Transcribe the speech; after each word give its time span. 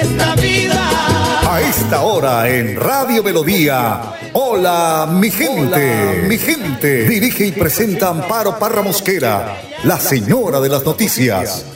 esta 0.00 0.34
vida. 0.36 1.52
A 1.52 1.60
esta 1.60 2.02
hora 2.02 2.48
en 2.48 2.76
Radio 2.76 3.22
Melodía. 3.22 4.00
Hola, 4.32 5.08
mi 5.10 5.30
gente, 5.30 6.24
mi 6.28 6.38
gente. 6.38 7.08
Dirige 7.08 7.46
y 7.46 7.52
presenta 7.52 8.08
Amparo 8.08 8.58
Parra 8.58 8.82
Mosquera, 8.82 9.56
la 9.84 9.98
señora 9.98 10.60
de 10.60 10.68
las 10.68 10.84
noticias. 10.84 11.75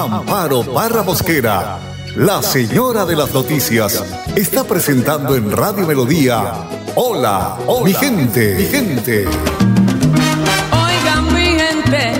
Amparo 0.00 0.62
Parra 0.62 1.02
Mosquera, 1.02 1.78
la 2.16 2.42
señora 2.42 3.04
de 3.04 3.14
las 3.14 3.34
noticias, 3.34 4.02
está 4.34 4.64
presentando 4.64 5.36
en 5.36 5.52
Radio 5.52 5.86
Melodía. 5.86 6.54
Hola, 6.94 7.58
mi 7.84 7.92
gente, 7.92 8.54
mi 8.54 8.64
gente. 8.64 9.26
Oigan 10.72 11.34
mi 11.34 11.54
gente, 11.54 12.14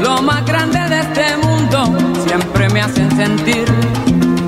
lo 0.00 0.22
más 0.22 0.46
grande 0.46 0.78
de 0.88 1.00
este 1.00 1.36
mundo 1.38 1.98
siempre 2.24 2.68
me 2.68 2.80
hacen 2.80 3.10
sentir 3.16 3.64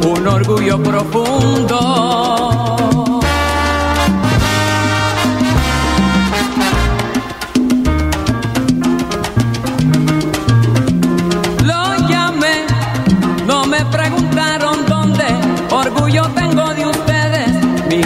un 0.06 0.28
orgullo 0.28 0.80
profundo. 0.80 2.55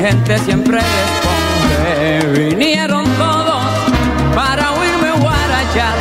Gente 0.00 0.38
siempre 0.38 0.78
responde. 0.78 2.48
Vinieron 2.48 3.04
todos 3.18 3.66
para 4.34 4.72
oírme 4.72 5.10
guarachar, 5.20 5.94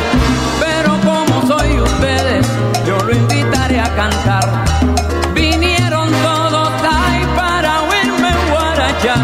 pero 0.58 0.98
como 1.00 1.46
soy 1.46 1.78
ustedes, 1.80 2.46
yo 2.86 2.96
lo 2.98 3.12
invitaré 3.12 3.78
a 3.78 3.94
cantar. 3.94 4.64
Vinieron 5.34 6.10
todos 6.22 6.70
ahí 6.82 7.26
para 7.36 7.82
oírme 7.82 8.30
guarachar, 8.50 9.18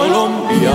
Colombia, 0.00 0.72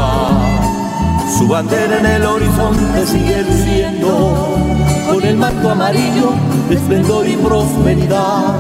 su 1.36 1.47
bandera 1.47 1.97
en 1.97 2.06
el 2.06 2.25
horizonte 2.25 3.08
sigue 3.08 3.41
luciendo, 3.41 4.56
con 5.12 5.24
el 5.24 5.36
manto 5.36 5.72
amarillo 5.72 6.30
esplendor 6.69 7.28
y 7.28 7.35
prosperidad, 7.35 8.53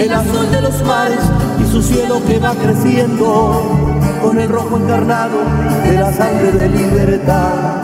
el 0.00 0.12
azul 0.12 0.50
de 0.50 0.60
los 0.60 0.82
mares 0.82 1.20
y 1.62 1.70
su 1.70 1.80
cielo 1.80 2.20
que 2.26 2.40
va 2.40 2.54
creciendo, 2.54 3.62
con 4.20 4.40
el 4.40 4.48
rojo 4.48 4.76
encarnado 4.76 5.38
de 5.84 5.92
la 6.00 6.12
sangre 6.12 6.50
de 6.50 6.68
libertad. 6.68 7.82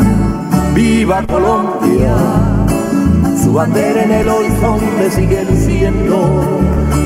Viva 0.75 1.23
Colombia, 1.23 2.17
su 3.41 3.53
bandera 3.53 4.03
en 4.03 4.11
el 4.11 4.29
horizonte 4.29 5.09
sigue 5.09 5.45
luciendo, 5.45 6.59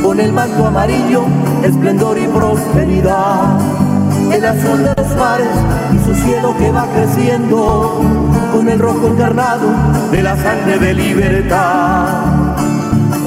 con 0.02 0.18
el 0.20 0.32
manto 0.32 0.64
amarillo, 0.66 1.24
esplendor 1.62 2.16
y 2.16 2.26
prosperidad. 2.28 3.60
El 4.32 4.44
azul 4.44 4.82
de 4.82 4.94
los 4.96 5.16
mares 5.16 5.48
y 5.94 5.98
su 6.04 6.14
cielo 6.14 6.54
que 6.58 6.70
va 6.70 6.86
creciendo, 6.94 8.00
con 8.52 8.68
el 8.68 8.78
rojo 8.78 9.08
encarnado 9.08 9.68
de 10.10 10.22
la 10.22 10.36
sangre 10.36 10.78
de 10.78 10.94
libertad. 10.94 12.56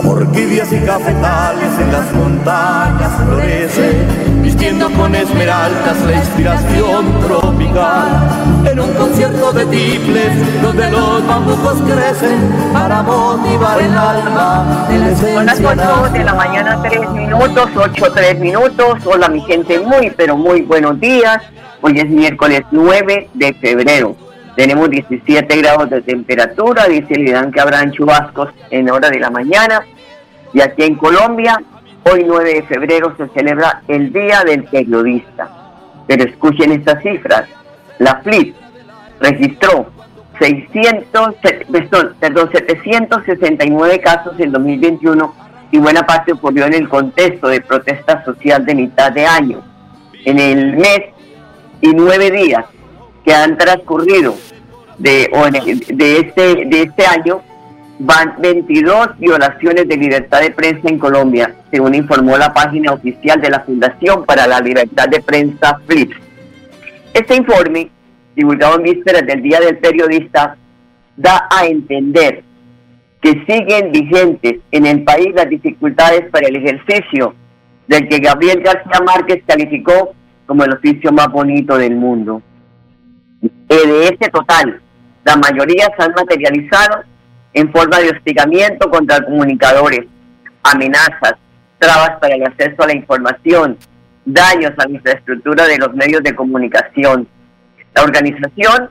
Orquídeas 0.05 0.71
y 0.71 0.79
cafetales 0.79 1.79
en 1.81 1.91
las 1.91 2.13
montañas 2.13 3.11
florecen, 3.25 4.28
vistiendo 4.41 4.89
con 4.91 5.15
esmeraldas 5.15 6.01
la 6.05 6.13
inspiración 6.13 7.19
tropical. 7.21 8.07
En 8.65 8.79
un 8.79 8.93
concierto 8.93 9.51
de 9.53 9.65
tiples, 9.65 10.61
donde 10.61 10.89
los 10.91 11.27
bambucos 11.27 11.81
crecen 11.81 12.39
para 12.73 13.01
motivar 13.01 13.81
el 13.81 13.97
alma 13.97 14.87
de 14.89 15.15
Son 15.15 15.45
las 15.45 15.59
esencia 15.59 16.01
8 16.03 16.13
de 16.13 16.23
la 16.23 16.33
mañana, 16.33 16.81
3 16.81 17.09
minutos, 17.11 17.69
8, 17.75 18.11
3 18.13 18.39
minutos. 18.39 18.99
Hola, 19.05 19.29
mi 19.29 19.41
gente, 19.41 19.79
muy, 19.79 20.11
pero 20.11 20.35
muy 20.35 20.61
buenos 20.61 20.99
días. 20.99 21.41
Hoy 21.81 21.99
es 21.99 22.09
miércoles 22.09 22.63
9 22.71 23.29
de 23.33 23.53
febrero. 23.53 24.15
Tenemos 24.55 24.89
17 24.89 25.55
grados 25.57 25.89
de 25.89 26.01
temperatura. 26.01 26.85
Dice 26.87 27.15
Lidán 27.15 27.51
que 27.51 27.61
habrán 27.61 27.91
chubascos 27.91 28.49
en 28.69 28.89
hora 28.89 29.09
de 29.09 29.19
la 29.19 29.29
mañana. 29.29 29.85
Y 30.53 30.61
aquí 30.61 30.83
en 30.83 30.95
Colombia, 30.95 31.61
hoy 32.03 32.23
9 32.27 32.53
de 32.55 32.63
febrero 32.63 33.13
se 33.17 33.27
celebra 33.29 33.81
el 33.87 34.11
Día 34.13 34.43
del 34.45 34.63
Periodista. 34.65 35.49
Pero 36.07 36.23
escuchen 36.23 36.71
estas 36.71 37.01
cifras. 37.03 37.47
La 37.99 38.15
FLIP 38.23 38.55
registró 39.19 39.91
600, 40.39 41.35
se- 41.43 41.65
perdón, 41.71 42.15
perdón, 42.19 42.49
769 42.51 43.99
casos 43.99 44.39
en 44.39 44.51
2021 44.51 45.35
y 45.71 45.77
buena 45.77 46.03
parte 46.05 46.31
ocurrió 46.33 46.65
en 46.65 46.73
el 46.73 46.89
contexto 46.89 47.47
de 47.47 47.61
protesta 47.61 48.23
social 48.25 48.65
de 48.65 48.75
mitad 48.75 49.11
de 49.11 49.25
año. 49.25 49.61
En 50.25 50.39
el 50.39 50.77
mes 50.77 51.01
y 51.81 51.89
nueve 51.93 52.31
días 52.31 52.65
que 53.23 53.33
han 53.33 53.57
transcurrido 53.57 54.35
de, 54.97 55.29
de, 55.89 56.19
este, 56.19 56.65
de 56.65 56.81
este 56.83 57.05
año, 57.05 57.41
van 57.99 58.35
22 58.39 59.19
violaciones 59.19 59.87
de 59.87 59.97
libertad 59.97 60.39
de 60.41 60.51
prensa 60.51 60.87
en 60.87 60.97
Colombia, 60.97 61.53
según 61.69 61.93
informó 61.93 62.37
la 62.37 62.53
página 62.53 62.93
oficial 62.93 63.41
de 63.41 63.49
la 63.49 63.59
Fundación 63.59 64.25
para 64.25 64.47
la 64.47 64.61
Libertad 64.61 65.09
de 65.09 65.19
Prensa, 65.21 65.79
FLIPS. 65.85 66.15
Este 67.13 67.35
informe, 67.35 67.89
divulgado 68.35 68.77
en 68.77 68.83
vísperas 68.83 69.25
del 69.27 69.41
Día 69.41 69.59
del 69.59 69.77
Periodista, 69.79 70.55
da 71.17 71.49
a 71.51 71.65
entender 71.65 72.43
que 73.21 73.31
siguen 73.45 73.91
vigentes 73.91 74.61
en 74.71 74.85
el 74.85 75.03
país 75.03 75.33
las 75.35 75.49
dificultades 75.49 76.29
para 76.31 76.47
el 76.47 76.55
ejercicio 76.55 77.35
del 77.87 78.07
que 78.07 78.19
Gabriel 78.19 78.61
García 78.61 79.01
Márquez 79.05 79.43
calificó 79.45 80.13
como 80.45 80.63
el 80.63 80.71
oficio 80.71 81.11
más 81.11 81.27
bonito 81.27 81.77
del 81.77 81.95
mundo. 81.97 82.41
Eh, 83.41 83.87
de 83.87 84.03
este 84.05 84.29
total, 84.29 84.81
la 85.25 85.35
mayoría 85.35 85.91
se 85.97 86.03
han 86.03 86.13
materializado 86.13 87.03
en 87.53 87.71
forma 87.71 87.99
de 87.99 88.11
hostigamiento 88.11 88.89
contra 88.89 89.23
comunicadores, 89.23 90.05
amenazas, 90.63 91.33
trabas 91.77 92.17
para 92.19 92.35
el 92.35 92.43
acceso 92.43 92.83
a 92.83 92.87
la 92.87 92.95
información, 92.95 93.77
daños 94.25 94.71
a 94.77 94.87
la 94.87 94.91
infraestructura 94.91 95.65
de 95.65 95.77
los 95.77 95.93
medios 95.93 96.21
de 96.23 96.35
comunicación. 96.35 97.27
La 97.95 98.03
organización 98.03 98.89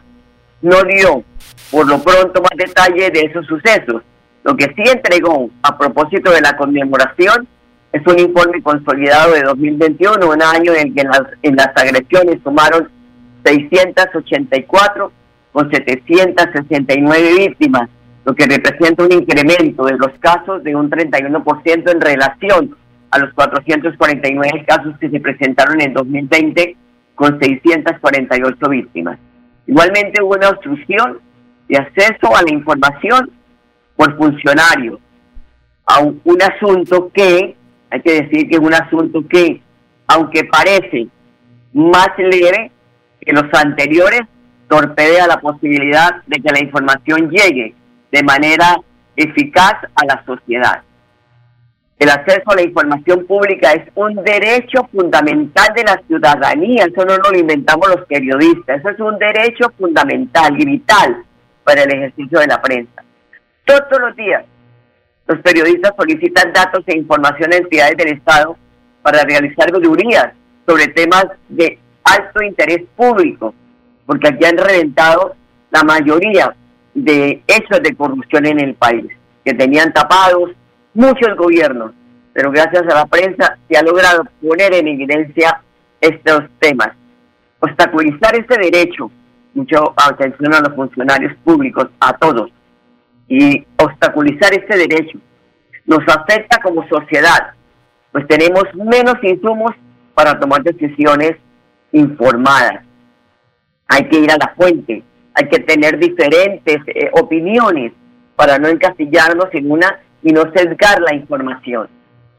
no 0.63 0.83
dio, 0.83 1.23
por 1.71 1.87
lo 1.87 2.03
pronto, 2.03 2.43
más 2.43 2.57
detalle 2.57 3.11
de 3.11 3.21
esos 3.21 3.47
sucesos. 3.47 4.03
Lo 4.45 4.57
que 4.57 4.67
sí 4.75 4.83
entregó 4.91 5.51
a 5.63 5.77
propósito 5.77 6.31
de 6.31 6.41
la 6.41 6.57
conmemoración 6.57 7.47
es 7.93 8.07
un 8.07 8.19
informe 8.19 8.63
consolidado 8.63 9.33
de 9.33 9.43
2021, 9.43 10.29
un 10.29 10.43
año 10.43 10.73
en 10.75 10.89
el 10.89 10.95
que 10.95 11.01
en 11.03 11.09
las, 11.09 11.23
en 11.43 11.57
las 11.57 11.69
agresiones 11.77 12.39
sumaron 12.43 12.89
684 13.45 15.13
con 15.53 15.71
769 15.71 17.35
víctimas, 17.39 17.89
lo 18.29 18.35
que 18.35 18.45
representa 18.45 19.05
un 19.05 19.13
incremento 19.13 19.87
de 19.87 19.97
los 19.97 20.13
casos 20.21 20.63
de 20.63 20.77
un 20.77 20.91
31% 20.91 21.91
en 21.91 21.99
relación 21.99 22.77
a 23.11 23.19
los 23.21 23.33
449 23.33 24.67
casos 24.67 24.99
que 24.99 25.09
se 25.09 25.19
presentaron 25.19 25.81
en 25.81 25.95
2020 25.95 26.77
con 27.15 27.41
648 27.41 28.69
víctimas. 28.69 29.19
Igualmente 29.67 30.23
hubo 30.23 30.35
una 30.35 30.51
obstrucción 30.51 31.21
de 31.71 31.79
acceso 31.79 32.37
a 32.37 32.43
la 32.43 32.53
información 32.53 33.31
por 33.97 34.15
funcionarios 34.19 34.99
a 35.87 36.01
un, 36.01 36.21
un 36.23 36.43
asunto 36.43 37.11
que, 37.15 37.57
hay 37.89 38.03
que 38.03 38.25
decir 38.25 38.47
que 38.47 38.57
es 38.57 38.61
un 38.61 38.75
asunto 38.75 39.27
que, 39.27 39.63
aunque 40.07 40.45
parece 40.45 41.09
más 41.73 42.11
leve 42.19 42.73
que 43.23 43.33
los 43.33 43.47
anteriores, 43.55 44.21
torpedea 44.69 45.27
la 45.27 45.41
posibilidad 45.41 46.23
de 46.27 46.43
que 46.43 46.53
la 46.53 46.63
información 46.63 47.31
llegue 47.31 47.75
de 48.11 48.23
manera 48.23 48.81
eficaz 49.17 49.75
a 49.95 50.05
la 50.07 50.25
sociedad. 50.25 50.83
El 51.99 52.11
acceso 52.11 52.43
a 52.47 52.55
la 52.55 52.63
información 52.63 53.27
pública 53.27 53.73
es 53.73 53.91
un 53.97 54.15
derecho 54.23 54.89
fundamental 54.93 55.75
de 55.75 55.83
la 55.83 56.01
ciudadanía, 56.07 56.85
eso 56.85 57.05
no 57.05 57.17
lo 57.17 57.37
inventamos 57.37 57.89
los 57.89 58.07
periodistas, 58.07 58.79
eso 58.79 58.91
es 58.91 59.01
un 59.01 59.19
derecho 59.19 59.73
fundamental 59.77 60.61
y 60.61 60.65
vital 60.65 61.25
para 61.65 61.83
el 61.83 61.93
ejercicio 61.93 62.39
de 62.39 62.47
la 62.47 62.63
prensa. 62.63 63.03
Todos 63.65 64.01
los 64.01 64.15
días 64.15 64.45
los 65.27 65.41
periodistas 65.41 65.93
solicitan 65.95 66.53
datos 66.55 66.83
e 66.87 66.97
información 66.97 67.53
a 67.53 67.57
entidades 67.57 67.97
del 67.99 68.15
Estado 68.15 68.57
para 69.03 69.25
realizar 69.25 69.69
auditorías 69.75 70.29
sobre 70.67 70.89
temas 70.89 71.27
de 71.49 71.79
alto 72.05 72.43
interés 72.43 72.85
público, 72.97 73.55
porque 74.07 74.29
aquí 74.29 74.45
han 74.47 74.57
reventado 74.57 75.35
la 75.71 75.83
mayoría 75.83 76.55
de 77.05 77.43
hechos 77.47 77.83
de 77.83 77.95
corrupción 77.95 78.47
en 78.47 78.61
el 78.61 78.75
país, 78.75 79.07
que 79.45 79.55
tenían 79.55 79.93
tapados 79.93 80.51
muchos 80.95 81.37
gobiernos, 81.37 81.93
pero 82.33 82.51
gracias 82.51 82.83
a 82.83 82.95
la 82.95 83.07
prensa 83.07 83.59
se 83.69 83.77
ha 83.77 83.83
logrado 83.83 84.25
poner 84.41 84.75
en 84.75 84.89
evidencia 84.89 85.61
estos 86.01 86.45
temas. 86.61 86.91
Obstaculizar 87.61 88.37
este 88.37 88.59
derecho, 88.59 89.11
mucho 89.55 89.95
atención 89.97 90.55
a 90.55 90.61
los 90.61 90.75
funcionarios 90.75 91.33
públicos, 91.45 91.89
a 92.01 92.13
todos, 92.15 92.51
y 93.29 93.67
obstaculizar 93.77 94.53
este 94.55 94.77
derecho 94.77 95.19
nos 95.87 96.01
afecta 96.09 96.61
como 96.63 96.87
sociedad, 96.89 97.55
pues 98.13 98.27
tenemos 98.29 98.65
menos 98.75 99.17
insumos 99.23 99.73
para 100.15 100.39
tomar 100.39 100.63
decisiones 100.63 101.33
informadas. 101.93 102.85
Hay 103.89 104.09
que 104.09 104.19
ir 104.19 104.31
a 104.31 104.37
la 104.37 104.55
fuente, 104.55 105.03
hay 105.39 105.49
que 105.49 105.61
tener 105.61 105.99
diferentes 105.99 106.79
eh, 106.89 107.11
opiniones 107.13 107.93
para 108.35 108.59
no 108.59 108.69
encastillarnos 108.69 109.47
en 109.53 109.71
una 109.71 110.01
y 110.23 110.33
no 110.33 110.51
sesgar 110.53 111.01
la 111.01 111.15
información, 111.15 111.89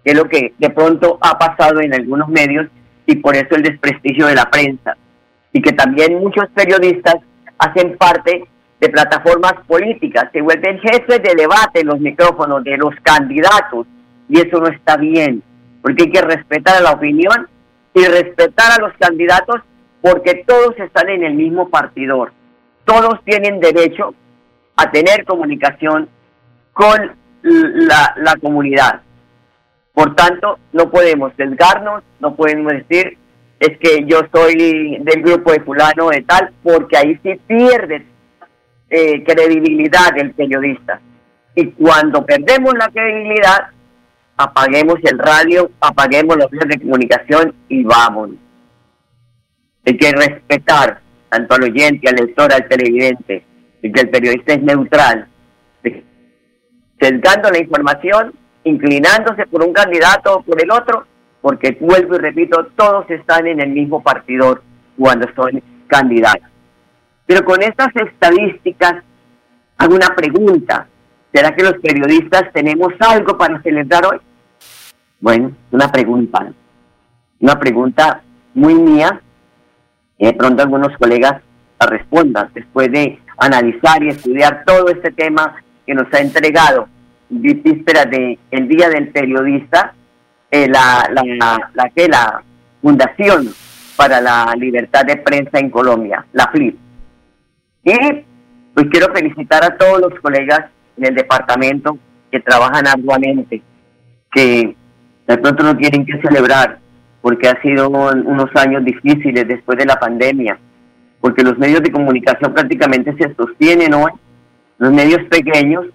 que 0.04 0.12
es 0.12 0.18
lo 0.18 0.25
que 0.25 0.54
de 0.57 0.69
pronto 0.69 1.18
ha 1.22 1.38
pasado 1.40 1.80
en 1.80 1.94
algunos 1.94 2.28
medios 2.28 2.68
y 3.06 3.16
por 3.16 3.38
eso 3.38 3.56
el 3.56 3.63
desprestigio 3.63 4.28
de 4.28 4.36
la 4.36 4.50
prensa. 4.50 4.98
Y 5.54 5.62
que 5.62 5.72
también 5.72 6.19
muchos 6.19 6.46
periodistas 6.54 7.16
hacen 7.57 7.98
parte 7.98 8.44
de 8.81 8.90
plataformas 8.90 9.54
políticas, 9.66 10.30
se 10.34 10.42
vuelven 10.42 10.80
jefes 10.80 11.24
de 11.24 11.36
debate 11.36 11.81
en 11.81 11.88
los 11.88 12.00
micrófonos 12.00 12.63
de 12.63 12.78
los 12.78 12.94
candidatos 13.02 13.88
y 14.28 14.40
eso 14.40 14.60
no 14.60 14.68
está 14.68 14.98
bien, 14.98 15.42
porque 15.81 16.04
hay 16.04 16.12
que 16.12 16.22
respetar 16.22 16.78
a 16.78 16.81
la 16.81 16.92
opinión 16.92 17.48
y 17.94 18.04
respetar 18.06 18.74
a 18.78 18.81
los 18.81 18.94
candidatos 18.98 19.62
porque 20.02 20.44
todos 20.45 20.78
están 20.80 21.10
en 21.10 21.24
el 21.24 21.34
mismo 21.34 21.69
partidor. 21.69 22.31
Todos 22.90 23.24
tienen 23.24 23.60
derecho 23.60 24.16
a 24.76 24.90
tener 24.90 25.24
comunicación 25.24 26.10
con 26.74 27.16
la, 27.44 28.36
comunidad. 28.42 29.02
Por 29.94 30.16
tanto, 30.16 30.58
no 30.74 30.90
podemos 30.90 31.32
sesgarnos, 31.38 32.02
no 32.20 32.34
podemos 32.36 32.74
decir 32.74 33.16
es 33.60 33.78
que 33.78 34.06
yo 34.08 34.22
soy 34.34 34.98
del 35.02 35.22
grupo 35.22 35.52
de 35.52 35.60
fulano 35.60 36.10
de 36.10 36.24
tal, 36.24 36.52
porque 36.64 36.98
ahí 36.98 37.20
sí 37.22 37.40
pierde 37.46 38.08
eh, 38.90 39.24
credibilidad 39.24 40.18
el 40.18 40.32
periodista. 40.32 41.00
Y 41.54 41.68
cuando 41.74 42.26
perdemos 42.26 42.74
la 42.74 42.88
credibilidad, 42.88 43.68
apaguemos 44.36 44.96
el 45.04 45.20
radio, 45.20 45.70
apaguemos 45.80 46.38
los 46.38 46.52
medios 46.52 46.70
de 46.70 46.80
comunicación 46.80 47.54
y 47.68 47.84
vámonos. 47.84 48.38
Hay 49.86 49.96
que 49.96 50.12
respetar 50.12 51.02
tanto 51.30 51.56
al 51.56 51.64
oyente, 51.64 52.10
al 52.10 52.16
lector, 52.16 52.52
al 52.54 52.68
televidente, 52.68 53.44
y 53.81 53.92
que 53.92 54.02
el 54.02 54.10
periodista 54.10 54.54
es 54.54 54.62
neutral, 54.62 55.28
sesgando 57.00 57.50
la 57.50 57.60
información, 57.60 58.34
inclinándose 58.64 59.46
por 59.48 59.64
un 59.64 59.74
candidato 59.74 60.38
o 60.38 60.42
por 60.42 60.62
el 60.62 60.72
otro, 60.72 61.06
porque 61.42 61.78
vuelvo 61.80 62.16
y 62.16 62.20
repito, 62.20 62.68
todos 62.76 63.10
están 63.10 63.48
en 63.48 63.62
el 63.62 63.70
mismo 63.70 64.04
partidor 64.04 64.62
cuando 64.98 65.28
son 65.36 65.62
candidatos. 65.88 66.50
Pero 67.26 67.46
con 67.46 67.62
estas 67.62 67.96
estadísticas 67.96 69.04
hago 69.78 69.96
una 69.96 70.16
pregunta. 70.16 70.88
¿Será 71.34 71.56
que 71.56 71.64
los 71.64 71.78
periodistas 71.80 72.52
tenemos 72.54 72.92
algo 73.00 73.38
para 73.38 73.62
celebrar 73.62 74.06
hoy? 74.06 74.20
Bueno, 75.20 75.52
una 75.72 75.92
pregunta. 75.92 76.52
Una 77.40 77.60
pregunta 77.60 78.22
muy 78.54 78.74
mía. 78.74 79.22
Y 80.19 80.25
de 80.27 80.33
pronto 80.33 80.62
algunos 80.62 80.95
colegas 80.98 81.42
respondan 81.80 82.50
después 82.54 82.92
de 82.92 83.19
analizar 83.38 84.04
y 84.04 84.10
estudiar 84.10 84.63
todo 84.66 84.89
este 84.89 85.12
tema 85.12 85.56
que 85.86 85.95
nos 85.95 86.13
ha 86.13 86.19
entregado 86.19 86.88
víspera 87.30 88.06
de 88.06 88.38
el 88.51 88.68
Día 88.68 88.89
del 88.89 89.10
Periodista, 89.10 89.94
eh, 90.51 90.68
la, 90.68 91.10
la, 91.12 91.71
la, 91.74 91.89
que 91.89 92.07
la 92.07 92.44
Fundación 92.81 93.48
para 93.95 94.19
la 94.19 94.54
Libertad 94.57 95.06
de 95.06 95.18
Prensa 95.18 95.60
en 95.60 95.69
Colombia, 95.69 96.25
la 96.33 96.48
FLIP. 96.48 96.77
Y 97.83 97.94
pues 98.74 98.88
quiero 98.92 99.13
felicitar 99.13 99.63
a 99.63 99.77
todos 99.77 100.01
los 100.01 100.19
colegas 100.19 100.66
en 100.98 101.06
el 101.06 101.16
departamento 101.16 101.98
que 102.31 102.39
trabajan 102.39 102.88
arduamente, 102.88 103.62
que 104.31 104.75
de 105.27 105.38
pronto 105.38 105.63
no 105.63 105.77
tienen 105.77 106.06
que 106.06 106.19
celebrar 106.21 106.80
porque 107.21 107.48
ha 107.48 107.62
sido 107.62 107.89
unos 107.89 108.50
años 108.56 108.83
difíciles 108.86 109.48
después 109.48 109.77
de 109.77 109.86
la 109.86 109.98
pandemia, 109.98 110.57
porque 111.19 111.44
los 111.44 111.57
medios 111.57 111.81
de 111.81 111.92
comunicación 111.92 112.54
prácticamente 112.54 113.16
se 113.18 113.33
sostienen 113.36 113.94
hoy, 113.94 114.12
los 114.77 114.94
medios 114.94 115.21
pequeños, 115.30 115.86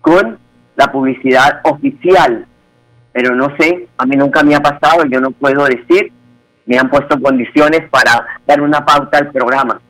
con 0.00 0.38
la 0.74 0.90
publicidad 0.90 1.60
oficial. 1.64 2.46
Pero 3.12 3.34
no 3.34 3.48
sé, 3.58 3.88
a 3.96 4.06
mí 4.06 4.16
nunca 4.16 4.42
me 4.42 4.54
ha 4.54 4.60
pasado, 4.60 5.04
yo 5.06 5.20
no 5.20 5.30
puedo 5.30 5.64
decir, 5.64 6.12
me 6.66 6.78
han 6.78 6.90
puesto 6.90 7.20
condiciones 7.20 7.88
para 7.88 8.26
dar 8.46 8.60
una 8.60 8.84
pauta 8.84 9.18
al 9.18 9.30
programa. 9.30 9.80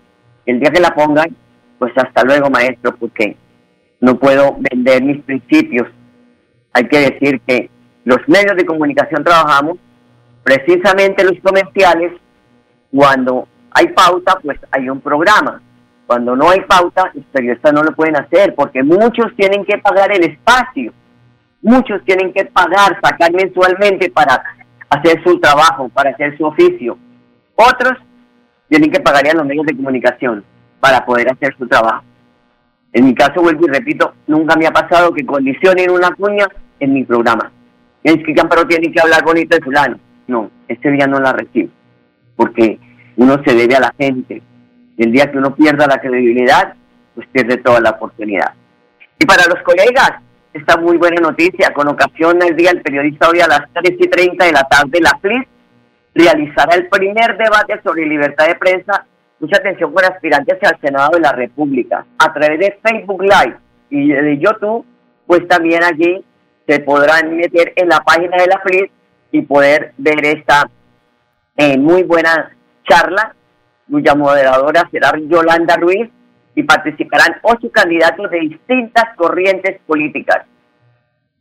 El 0.45 0.61
día 0.61 0.71
que 0.71 0.81
la 0.81 0.95
pongan, 0.95 1.35
pues 1.79 1.93
hasta 1.97 2.23
luego 2.23 2.51
maestro, 2.51 2.95
porque 2.97 3.37
no 4.01 4.19
puedo 4.19 4.57
vender 4.71 5.03
mis 5.03 5.23
principios. 5.23 5.89
Hay 6.73 6.87
que 6.87 6.99
decir 6.99 7.41
que 7.47 7.71
los 8.05 8.19
medios 8.29 8.57
de 8.57 8.67
comunicación 8.67 9.25
trabajamos 9.25 9.79
precisamente 10.47 11.25
los 11.25 11.41
comerciales, 11.43 12.13
cuando 12.93 13.49
hay 13.73 13.89
pauta, 13.89 14.39
pues 14.41 14.57
hay 14.71 14.89
un 14.89 15.01
programa. 15.01 15.61
Cuando 16.07 16.37
no 16.37 16.49
hay 16.49 16.61
pauta, 16.61 17.11
los 17.15 17.25
periodistas 17.33 17.73
no 17.73 17.83
lo 17.83 17.91
pueden 17.97 18.15
hacer 18.15 18.55
porque 18.55 18.85
muchos 18.85 19.35
tienen 19.35 19.65
que 19.65 19.77
pagar 19.79 20.13
el 20.13 20.23
espacio. 20.23 20.93
Muchos 21.63 22.01
tienen 22.05 22.33
que 22.33 22.45
pagar, 22.45 22.97
sacar 23.03 23.33
mensualmente 23.33 24.09
para 24.09 24.41
hacer 24.89 25.21
su 25.25 25.41
trabajo, 25.41 25.89
para 25.89 26.11
hacer 26.11 26.39
su 26.39 26.45
oficio. 26.45 26.97
Otros 27.57 27.99
tienen 28.69 28.93
que 28.93 29.01
pagar 29.01 29.27
a 29.29 29.35
los 29.35 29.47
medios 29.47 29.67
de 29.67 29.75
comunicación 29.77 30.45
para 30.79 31.05
poder 31.05 31.29
hacer 31.29 31.57
su 31.59 31.67
trabajo. 31.67 32.05
En 32.93 33.05
mi 33.05 33.17
caso, 33.17 33.43
vuelvo 33.43 33.67
y 33.67 33.73
repito, 33.73 34.15
nunca 34.29 34.55
me 34.55 34.69
ha 34.69 34.73
pasado 34.73 35.13
que 35.13 35.27
condicionen 35.27 35.91
una 35.91 36.13
cuña 36.13 36.47
en 36.79 36.93
mi 36.93 37.03
programa. 37.03 37.51
Es 38.05 38.19
que 38.19 38.33
tiene 38.69 38.93
que 38.93 39.01
hablar 39.01 39.25
bonito 39.25 39.57
de 39.57 39.63
fulano. 39.65 39.99
No, 40.27 40.51
ese 40.69 40.91
día 40.91 41.07
no 41.07 41.21
la 41.21 41.33
recibo, 41.33 41.71
porque 42.37 42.79
uno 43.17 43.41
se 43.45 43.55
debe 43.55 43.77
a 43.77 43.81
la 43.81 43.95
gente. 43.99 44.43
El 44.99 45.13
día 45.13 45.31
que 45.31 45.39
uno 45.39 45.55
pierda 45.55 45.87
la 45.87 46.01
credibilidad, 46.01 46.75
pues 47.15 47.27
pierde 47.29 47.59
toda 47.59 47.81
la 47.81 47.91
oportunidad. 47.91 48.55
Y 49.19 49.27
para 49.27 49.45
los 49.47 49.63
colegas, 49.63 50.13
esta 50.53 50.77
muy 50.79 50.97
buena 50.97 51.21
noticia, 51.21 51.73
con 51.73 51.89
ocasión 51.89 52.39
del 52.39 52.57
Día 52.57 52.71
del 52.71 52.83
Periodista 52.83 53.29
hoy 53.29 53.41
a 53.41 53.47
las 53.47 53.63
3 53.73 53.97
y 53.99 54.09
30 54.09 54.45
de 54.45 54.53
la 54.53 54.65
tarde, 54.65 55.01
la 55.01 55.19
FLIS 55.21 55.47
realizará 56.15 56.77
el 56.77 56.89
primer 56.89 57.37
debate 57.37 57.81
sobre 57.85 58.07
libertad 58.07 58.47
de 58.47 58.55
prensa, 58.55 59.05
mucha 59.39 59.59
atención 59.59 59.93
con 59.93 60.05
aspirantes 60.05 60.59
al 60.63 60.81
Senado 60.81 61.11
de 61.13 61.21
la 61.21 61.33
República, 61.33 62.07
a 62.19 62.33
través 62.33 62.59
de 62.59 62.79
Facebook 62.83 63.23
Live 63.23 63.57
y 63.91 64.09
de 64.09 64.39
YouTube, 64.39 64.85
pues 65.27 65.47
también 65.47 65.85
allí 65.85 66.25
se 66.67 66.81
podrán 66.81 67.37
meter 67.37 67.73
en 67.77 67.89
la 67.89 68.01
página 68.01 68.37
de 68.39 68.47
la 68.47 68.61
FLIS 68.61 68.91
y 69.33 69.43
poder 69.43 69.93
ver 69.99 70.25
esta 70.25 70.71
eh, 71.57 71.79
muy 71.79 72.03
buena 72.03 72.51
charla, 72.89 73.35
cuya 73.91 74.15
moderadora 74.15 74.89
será 74.91 75.13
Yolanda 75.19 75.77
Ruiz, 75.77 76.11
y 76.55 76.63
participarán 76.63 77.37
ocho 77.43 77.71
candidatos 77.71 78.31
de 78.31 78.41
distintas 78.41 79.15
corrientes 79.17 79.81
políticas. 79.87 80.47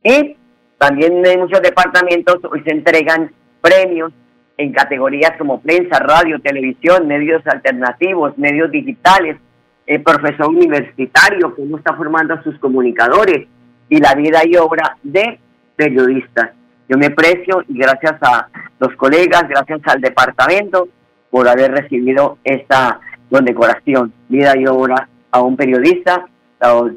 Y 0.03 0.35
también 0.77 1.25
en 1.25 1.39
muchos 1.39 1.61
departamentos 1.61 2.37
hoy 2.51 2.61
se 2.63 2.71
entregan 2.71 3.31
premios 3.61 4.11
en 4.57 4.71
categorías 4.73 5.31
como 5.37 5.61
prensa, 5.61 5.99
radio, 5.99 6.39
televisión, 6.41 7.07
medios 7.07 7.41
alternativos, 7.47 8.37
medios 8.37 8.71
digitales, 8.71 9.37
el 9.85 10.01
profesor 10.01 10.47
universitario 10.47 11.53
uno 11.57 11.77
está 11.77 11.93
formando 11.93 12.33
a 12.33 12.43
sus 12.43 12.57
comunicadores 12.59 13.47
y 13.89 13.97
la 13.99 14.15
vida 14.15 14.41
y 14.45 14.55
obra 14.57 14.97
de 15.03 15.39
periodistas. 15.75 16.51
Yo 16.87 16.97
me 16.97 17.09
precio 17.09 17.63
y 17.67 17.77
gracias 17.77 18.15
a 18.21 18.47
los 18.79 18.95
colegas, 18.95 19.47
gracias 19.47 19.81
al 19.85 20.01
departamento 20.01 20.87
por 21.31 21.47
haber 21.47 21.71
recibido 21.71 22.37
esta 22.43 22.99
condecoración, 23.29 24.13
vida 24.29 24.53
y 24.57 24.67
obra 24.67 25.09
a 25.31 25.41
un 25.41 25.57
periodista. 25.57 26.25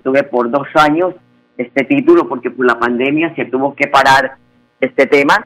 tuve 0.02 0.23
por 0.25 0.50
dos 0.50 0.68
años 0.75 1.14
este 1.57 1.85
título 1.85 2.28
porque 2.28 2.50
por 2.50 2.66
la 2.66 2.78
pandemia 2.78 3.35
se 3.35 3.47
tuvo 3.47 3.75
que 3.75 3.88
parar 3.88 4.37
este 4.80 5.07
tema 5.07 5.45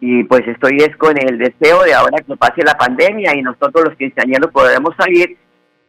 y 0.00 0.24
pues 0.24 0.46
estoy 0.48 0.78
es 0.78 0.96
con 0.96 1.16
el 1.18 1.36
deseo 1.36 1.82
de 1.82 1.92
ahora 1.92 2.22
que 2.22 2.36
pase 2.36 2.62
la 2.64 2.78
pandemia 2.78 3.36
y 3.36 3.42
nosotros 3.42 3.84
los 3.84 3.96
quinceañeros 3.96 4.50
podremos 4.50 4.94
salir 4.96 5.36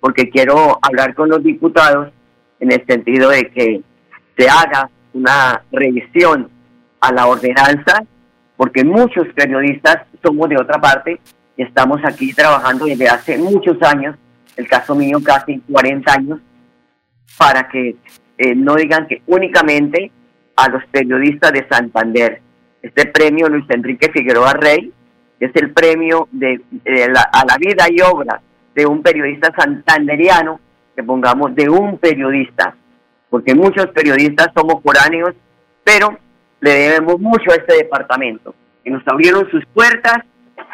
porque 0.02 0.30
quiero 0.30 0.78
hablar 0.82 1.16
con 1.16 1.30
los 1.30 1.42
diputados 1.42 2.12
en 2.60 2.72
el 2.74 2.86
sentido 2.86 3.30
de 3.30 3.50
que 3.50 3.82
se 4.38 4.50
haga 4.50 4.90
una 5.14 5.64
revisión 5.72 6.50
a 7.02 7.12
la 7.12 7.28
ordenanza, 7.28 8.04
porque 8.56 8.84
muchos 8.84 9.28
periodistas 9.36 9.98
somos 10.24 10.48
de 10.50 10.58
otra 10.58 10.80
parte 10.80 11.20
y 11.58 11.64
estamos 11.64 12.00
aquí 12.06 12.32
trabajando 12.34 12.86
desde 12.86 13.08
hace 13.10 13.38
muchos 13.38 13.82
años, 13.82 14.16
el 14.56 14.68
caso 14.68 14.96
mío 14.96 15.20
casi 15.24 15.60
40 15.60 16.14
años, 16.14 16.40
para 17.38 17.68
que 17.68 17.96
eh, 18.38 18.56
no 18.56 18.76
digan 18.76 19.08
que 19.08 19.22
únicamente 19.28 20.12
a 20.56 20.70
los 20.70 20.84
periodistas 20.86 21.52
de 21.52 21.68
Santander. 21.68 22.42
Este 22.82 23.08
premio 23.08 23.48
Luis 23.48 23.66
Enrique 23.70 24.12
Figueroa 24.12 24.54
Rey 24.54 24.92
es 25.40 25.52
el 25.56 25.72
premio 25.72 26.28
de, 26.32 26.62
a 27.34 27.46
la 27.46 27.58
vida 27.58 27.86
y 27.90 28.02
obra 28.02 28.42
de 28.76 28.86
un 28.86 29.02
periodista 29.02 29.52
santanderiano, 29.58 30.60
que 30.96 31.04
pongamos 31.04 31.56
de 31.56 31.70
un 31.70 31.98
periodista, 31.98 32.76
porque 33.30 33.56
muchos 33.56 33.88
periodistas 33.88 34.50
somos 34.56 34.84
foráneos, 34.84 35.34
pero 35.84 36.18
le 36.62 36.72
debemos 36.72 37.20
mucho 37.20 37.52
a 37.52 37.56
este 37.56 37.76
departamento, 37.78 38.56
que 38.84 38.92
nos 38.92 39.06
abrieron 39.08 39.50
sus 39.50 39.66
puertas, 39.74 40.20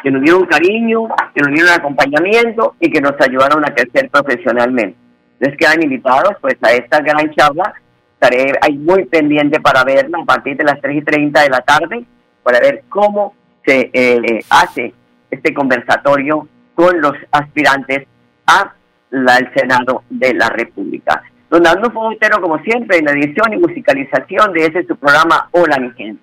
que 0.02 0.10
nos 0.10 0.22
dieron 0.22 0.46
cariño, 0.46 1.08
que 1.34 1.40
nos 1.40 1.52
dieron 1.52 1.72
acompañamiento 1.72 2.76
y 2.78 2.90
que 2.90 3.00
nos 3.00 3.14
ayudaron 3.20 3.64
a 3.64 3.74
crecer 3.74 4.10
profesionalmente. 4.10 4.96
Les 5.40 5.56
quedan 5.56 5.82
invitados 5.82 6.34
pues 6.40 6.56
a 6.62 6.72
esta 6.72 7.00
gran 7.00 7.32
charla, 7.34 7.74
estaré 8.12 8.52
ahí 8.60 8.76
muy 8.76 9.06
pendiente 9.06 9.60
para 9.60 9.82
verla 9.84 10.18
a 10.22 10.24
partir 10.24 10.56
de 10.56 10.64
las 10.64 10.80
3 10.80 10.96
y 10.96 11.02
30 11.02 11.42
de 11.42 11.50
la 11.50 11.60
tarde, 11.60 12.04
para 12.42 12.60
ver 12.60 12.84
cómo 12.88 13.34
se 13.64 13.90
eh, 13.92 14.44
hace 14.50 14.92
este 15.30 15.54
conversatorio 15.54 16.48
con 16.74 17.00
los 17.00 17.14
aspirantes 17.32 18.06
a 18.46 18.74
la, 19.10 19.36
el 19.36 19.52
Senado 19.54 20.02
de 20.10 20.34
la 20.34 20.48
República. 20.50 21.22
Don 21.50 21.66
Arnulfo 21.66 21.92
Fogotero, 21.92 22.40
como 22.40 22.58
siempre, 22.58 22.98
en 22.98 23.06
la 23.06 23.12
edición 23.12 23.52
y 23.52 23.56
musicalización 23.56 24.52
de 24.52 24.66
ese 24.66 24.86
su 24.86 24.96
programa 24.96 25.48
Hola 25.52 25.78
mi 25.78 25.90
gente. 25.92 26.22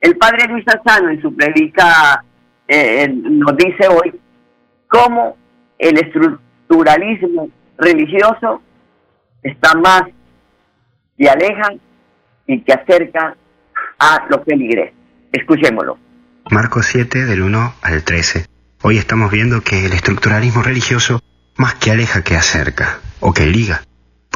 El 0.00 0.16
padre 0.16 0.46
Luis 0.48 0.64
Asano 0.68 1.10
en 1.10 1.22
su 1.22 1.34
predica 1.34 2.22
eh, 2.68 3.08
nos 3.08 3.56
dice 3.56 3.88
hoy 3.88 4.14
cómo 4.88 5.36
el 5.78 5.98
estructuralismo 5.98 7.48
religioso 7.78 8.60
está 9.42 9.74
más 9.74 10.02
que 11.16 11.28
aleja 11.28 11.72
y 12.46 12.60
que 12.60 12.72
acerca 12.72 13.36
a 13.98 14.26
los 14.28 14.40
peligres. 14.40 14.92
Escuchémoslo. 15.32 15.98
Marcos 16.50 16.86
7 16.86 17.24
del 17.24 17.42
1 17.42 17.74
al 17.82 18.04
13. 18.04 18.46
Hoy 18.82 18.98
estamos 18.98 19.30
viendo 19.30 19.62
que 19.62 19.86
el 19.86 19.92
estructuralismo 19.92 20.62
religioso 20.62 21.20
más 21.56 21.74
que 21.74 21.90
aleja 21.90 22.22
que 22.22 22.36
acerca 22.36 23.00
o 23.20 23.32
que 23.32 23.46
liga. 23.46 23.82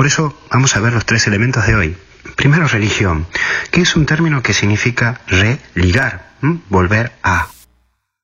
Por 0.01 0.07
eso 0.07 0.35
vamos 0.51 0.75
a 0.75 0.81
ver 0.81 0.95
los 0.95 1.05
tres 1.05 1.27
elementos 1.27 1.67
de 1.67 1.75
hoy. 1.75 1.95
Primero, 2.35 2.67
religión, 2.67 3.27
que 3.71 3.83
es 3.83 3.97
un 3.97 4.07
término 4.07 4.43
que 4.43 4.55
significa 4.55 5.21
religar, 5.27 6.31
volver 6.71 7.13
a. 7.23 7.49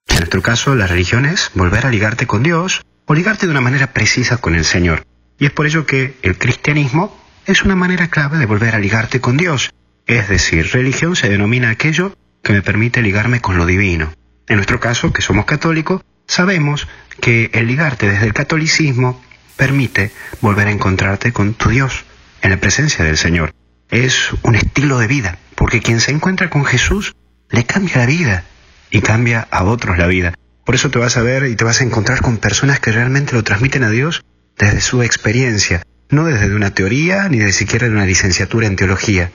En 0.08 0.16
nuestro 0.16 0.40
caso, 0.40 0.74
la 0.74 0.86
religión 0.86 1.26
es 1.26 1.50
volver 1.52 1.84
a 1.84 1.90
ligarte 1.90 2.26
con 2.26 2.42
Dios 2.42 2.80
o 3.04 3.12
ligarte 3.12 3.44
de 3.44 3.52
una 3.52 3.60
manera 3.60 3.92
precisa 3.92 4.38
con 4.38 4.54
el 4.54 4.64
Señor. 4.64 5.04
Y 5.38 5.44
es 5.44 5.52
por 5.52 5.66
ello 5.66 5.84
que 5.84 6.16
el 6.22 6.38
cristianismo 6.38 7.14
es 7.44 7.62
una 7.62 7.76
manera 7.76 8.08
clave 8.08 8.38
de 8.38 8.46
volver 8.46 8.74
a 8.74 8.78
ligarte 8.78 9.20
con 9.20 9.36
Dios. 9.36 9.70
Es 10.06 10.30
decir, 10.30 10.70
religión 10.72 11.14
se 11.14 11.28
denomina 11.28 11.68
aquello 11.68 12.16
que 12.42 12.54
me 12.54 12.62
permite 12.62 13.02
ligarme 13.02 13.42
con 13.42 13.58
lo 13.58 13.66
divino. 13.66 14.14
En 14.48 14.56
nuestro 14.56 14.80
caso, 14.80 15.12
que 15.12 15.20
somos 15.20 15.44
católicos, 15.44 16.00
sabemos 16.26 16.88
que 17.20 17.50
el 17.52 17.66
ligarte 17.66 18.08
desde 18.08 18.24
el 18.24 18.32
catolicismo 18.32 19.22
permite 19.56 20.12
volver 20.40 20.68
a 20.68 20.70
encontrarte 20.70 21.32
con 21.32 21.54
tu 21.54 21.70
Dios 21.70 22.04
en 22.42 22.50
la 22.50 22.58
presencia 22.58 23.04
del 23.04 23.16
Señor. 23.16 23.52
Es 23.90 24.30
un 24.42 24.54
estilo 24.54 24.98
de 24.98 25.06
vida, 25.06 25.38
porque 25.54 25.80
quien 25.80 26.00
se 26.00 26.12
encuentra 26.12 26.50
con 26.50 26.64
Jesús 26.64 27.14
le 27.50 27.64
cambia 27.64 27.98
la 27.98 28.06
vida 28.06 28.44
y 28.90 29.00
cambia 29.00 29.46
a 29.50 29.64
otros 29.64 29.98
la 29.98 30.06
vida. 30.06 30.34
Por 30.64 30.74
eso 30.74 30.90
te 30.90 30.98
vas 30.98 31.16
a 31.16 31.22
ver 31.22 31.44
y 31.44 31.56
te 31.56 31.64
vas 31.64 31.80
a 31.80 31.84
encontrar 31.84 32.20
con 32.20 32.38
personas 32.38 32.80
que 32.80 32.92
realmente 32.92 33.34
lo 33.34 33.44
transmiten 33.44 33.84
a 33.84 33.90
Dios 33.90 34.24
desde 34.58 34.80
su 34.80 35.02
experiencia, 35.02 35.82
no 36.10 36.24
desde 36.24 36.54
una 36.54 36.72
teoría 36.72 37.28
ni 37.28 37.38
de 37.38 37.52
siquiera 37.52 37.86
de 37.86 37.94
una 37.94 38.06
licenciatura 38.06 38.66
en 38.66 38.76
teología. 38.76 39.30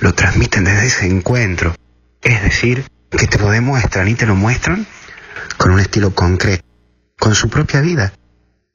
Lo 0.00 0.14
transmiten 0.14 0.64
desde 0.64 0.86
ese 0.86 1.06
encuentro. 1.06 1.74
Es 2.22 2.42
decir, 2.42 2.84
que 3.10 3.26
te 3.26 3.38
lo 3.38 3.50
demuestran 3.50 4.08
y 4.08 4.14
te 4.14 4.26
lo 4.26 4.36
muestran 4.36 4.86
con 5.56 5.72
un 5.72 5.80
estilo 5.80 6.14
concreto, 6.14 6.64
con 7.18 7.34
su 7.34 7.50
propia 7.50 7.80
vida. 7.80 8.12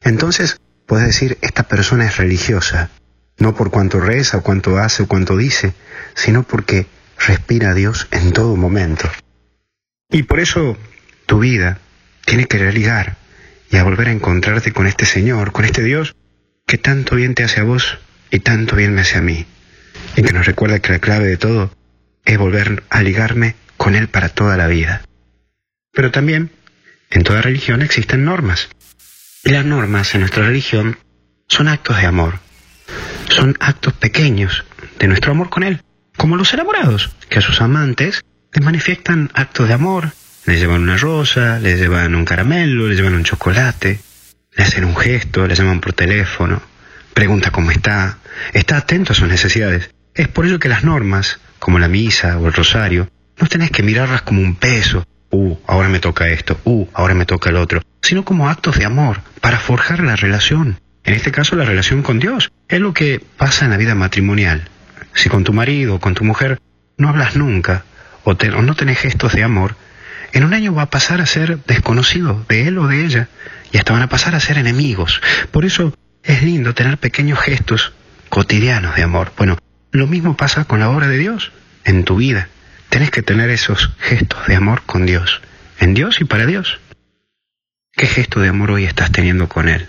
Entonces, 0.01 0.57
Puedes 0.85 1.07
decir, 1.07 1.37
esta 1.41 1.63
persona 1.63 2.05
es 2.05 2.17
religiosa, 2.17 2.89
no 3.37 3.55
por 3.55 3.71
cuanto 3.71 3.99
reza 3.99 4.37
o 4.37 4.41
cuánto 4.41 4.77
hace 4.77 5.03
o 5.03 5.07
cuánto 5.07 5.35
dice, 5.37 5.73
sino 6.13 6.43
porque 6.43 6.87
respira 7.17 7.71
a 7.71 7.73
Dios 7.73 8.07
en 8.11 8.33
todo 8.33 8.55
momento. 8.55 9.09
Y 10.09 10.23
por 10.23 10.39
eso 10.39 10.77
tu 11.25 11.39
vida 11.39 11.79
tiene 12.25 12.45
que 12.45 12.57
religar 12.57 13.17
y 13.71 13.77
a 13.77 13.83
volver 13.83 14.09
a 14.09 14.11
encontrarte 14.11 14.71
con 14.71 14.87
este 14.87 15.05
Señor, 15.05 15.51
con 15.51 15.65
este 15.65 15.83
Dios 15.83 16.15
que 16.67 16.77
tanto 16.77 17.15
bien 17.15 17.35
te 17.35 17.43
hace 17.43 17.61
a 17.61 17.63
vos 17.63 17.99
y 18.31 18.39
tanto 18.39 18.75
bien 18.75 18.93
me 18.93 19.01
hace 19.01 19.17
a 19.17 19.21
mí. 19.21 19.45
Y 20.15 20.23
que 20.23 20.33
nos 20.33 20.45
recuerda 20.45 20.79
que 20.79 20.91
la 20.91 20.99
clave 20.99 21.27
de 21.27 21.37
todo 21.37 21.71
es 22.25 22.37
volver 22.37 22.83
a 22.89 23.01
ligarme 23.01 23.55
con 23.77 23.95
Él 23.95 24.07
para 24.07 24.29
toda 24.29 24.57
la 24.57 24.67
vida. 24.67 25.01
Pero 25.91 26.11
también 26.11 26.51
en 27.11 27.23
toda 27.23 27.41
religión 27.41 27.81
existen 27.81 28.25
normas. 28.25 28.69
Las 29.45 29.63
normas 29.63 30.15
en 30.15 30.21
nuestra 30.21 30.43
religión 30.43 30.97
son 31.47 31.67
actos 31.67 31.97
de 31.97 32.07
amor. 32.07 32.39
Son 33.29 33.55
actos 33.59 33.93
pequeños 33.93 34.65
de 34.97 35.07
nuestro 35.07 35.33
amor 35.33 35.51
con 35.51 35.61
Él, 35.61 35.83
como 36.17 36.35
los 36.35 36.51
enamorados, 36.55 37.11
que 37.29 37.37
a 37.37 37.41
sus 37.43 37.61
amantes 37.61 38.23
les 38.51 38.65
manifiestan 38.65 39.29
actos 39.35 39.67
de 39.67 39.75
amor, 39.75 40.13
les 40.47 40.59
llevan 40.59 40.81
una 40.81 40.97
rosa, 40.97 41.59
les 41.59 41.79
llevan 41.79 42.15
un 42.15 42.25
caramelo, 42.25 42.87
les 42.87 42.97
llevan 42.97 43.13
un 43.13 43.23
chocolate, 43.23 43.99
le 44.55 44.63
hacen 44.63 44.83
un 44.83 44.95
gesto, 44.95 45.45
le 45.45 45.53
llaman 45.53 45.79
por 45.79 45.93
teléfono, 45.93 46.63
pregunta 47.13 47.51
cómo 47.51 47.69
está, 47.69 48.17
está 48.51 48.77
atento 48.77 49.13
a 49.13 49.15
sus 49.15 49.27
necesidades. 49.27 49.91
Es 50.15 50.27
por 50.27 50.47
ello 50.47 50.57
que 50.57 50.69
las 50.69 50.83
normas, 50.83 51.39
como 51.59 51.77
la 51.77 51.87
misa 51.87 52.39
o 52.39 52.47
el 52.47 52.53
rosario, 52.53 53.11
no 53.39 53.45
tenés 53.45 53.69
que 53.69 53.83
mirarlas 53.83 54.23
como 54.23 54.41
un 54.41 54.55
peso, 54.55 55.05
uh, 55.31 55.55
ahora 55.67 55.89
me 55.89 55.99
toca 55.99 56.29
esto, 56.29 56.59
uh, 56.63 56.87
ahora 56.93 57.13
me 57.13 57.25
toca 57.25 57.49
el 57.49 57.57
otro, 57.57 57.81
sino 58.01 58.25
como 58.25 58.49
actos 58.49 58.77
de 58.77 58.85
amor 58.85 59.21
para 59.41 59.59
forjar 59.59 60.01
la 60.01 60.15
relación. 60.15 60.79
En 61.03 61.13
este 61.13 61.31
caso, 61.31 61.55
la 61.55 61.65
relación 61.65 62.01
con 62.01 62.19
Dios. 62.19 62.51
Es 62.67 62.79
lo 62.79 62.93
que 62.93 63.21
pasa 63.37 63.65
en 63.65 63.71
la 63.71 63.77
vida 63.77 63.93
matrimonial. 63.93 64.69
Si 65.13 65.29
con 65.29 65.43
tu 65.43 65.53
marido 65.53 65.95
o 65.95 65.99
con 65.99 66.15
tu 66.15 66.23
mujer 66.23 66.59
no 66.97 67.09
hablas 67.09 67.35
nunca 67.35 67.85
o, 68.23 68.33
no 68.33 68.75
tenés 68.75 68.99
gestos 68.99 69.33
de 69.33 69.43
amor, 69.43 69.75
en 70.33 70.43
un 70.43 70.53
año 70.53 70.73
va 70.73 70.83
a 70.83 70.89
pasar 70.89 71.21
a 71.21 71.25
ser 71.25 71.59
desconocido 71.65 72.43
de 72.49 72.67
él 72.67 72.77
o 72.79 72.87
de 72.87 73.05
ella 73.05 73.29
y 73.71 73.77
hasta 73.77 73.93
van 73.93 74.01
a 74.01 74.09
pasar 74.09 74.35
a 74.35 74.39
ser 74.39 74.57
enemigos. 74.57 75.21
Por 75.51 75.63
eso 75.63 75.93
es 76.23 76.41
lindo 76.41 76.73
tener 76.73 76.97
pequeños 76.97 77.39
gestos 77.39 77.93
cotidianos 78.29 78.95
de 78.95 79.03
amor. 79.03 79.31
Bueno, 79.37 79.57
lo 79.91 80.07
mismo 80.07 80.35
pasa 80.35 80.65
con 80.65 80.79
la 80.79 80.89
obra 80.89 81.07
de 81.07 81.17
Dios 81.17 81.51
en 81.83 82.03
tu 82.03 82.17
vida. 82.17 82.49
Tenés 82.95 83.11
que 83.11 83.23
tener 83.23 83.49
esos 83.49 83.91
gestos 83.99 84.47
de 84.47 84.55
amor 84.55 84.83
con 84.85 85.05
Dios, 85.05 85.41
en 85.81 85.93
Dios 85.93 86.21
y 86.21 86.23
para 86.23 86.45
Dios. 86.45 86.79
¿Qué 87.91 88.05
gesto 88.05 88.39
de 88.39 88.47
amor 88.47 88.71
hoy 88.71 88.85
estás 88.85 89.11
teniendo 89.11 89.49
con 89.49 89.67
Él? 89.67 89.85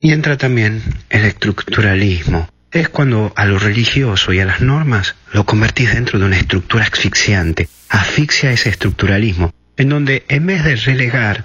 Y 0.00 0.10
entra 0.10 0.36
también 0.36 0.82
el 1.10 1.24
estructuralismo. 1.24 2.48
Es 2.72 2.88
cuando 2.88 3.32
a 3.36 3.44
lo 3.44 3.60
religioso 3.60 4.32
y 4.32 4.40
a 4.40 4.44
las 4.46 4.62
normas 4.62 5.14
lo 5.32 5.46
convertís 5.46 5.94
dentro 5.94 6.18
de 6.18 6.24
una 6.24 6.38
estructura 6.38 6.82
asfixiante. 6.82 7.68
Asfixia 7.88 8.50
ese 8.50 8.70
estructuralismo, 8.70 9.54
en 9.76 9.90
donde 9.90 10.24
en 10.26 10.46
vez 10.46 10.64
de 10.64 10.74
relegar 10.74 11.44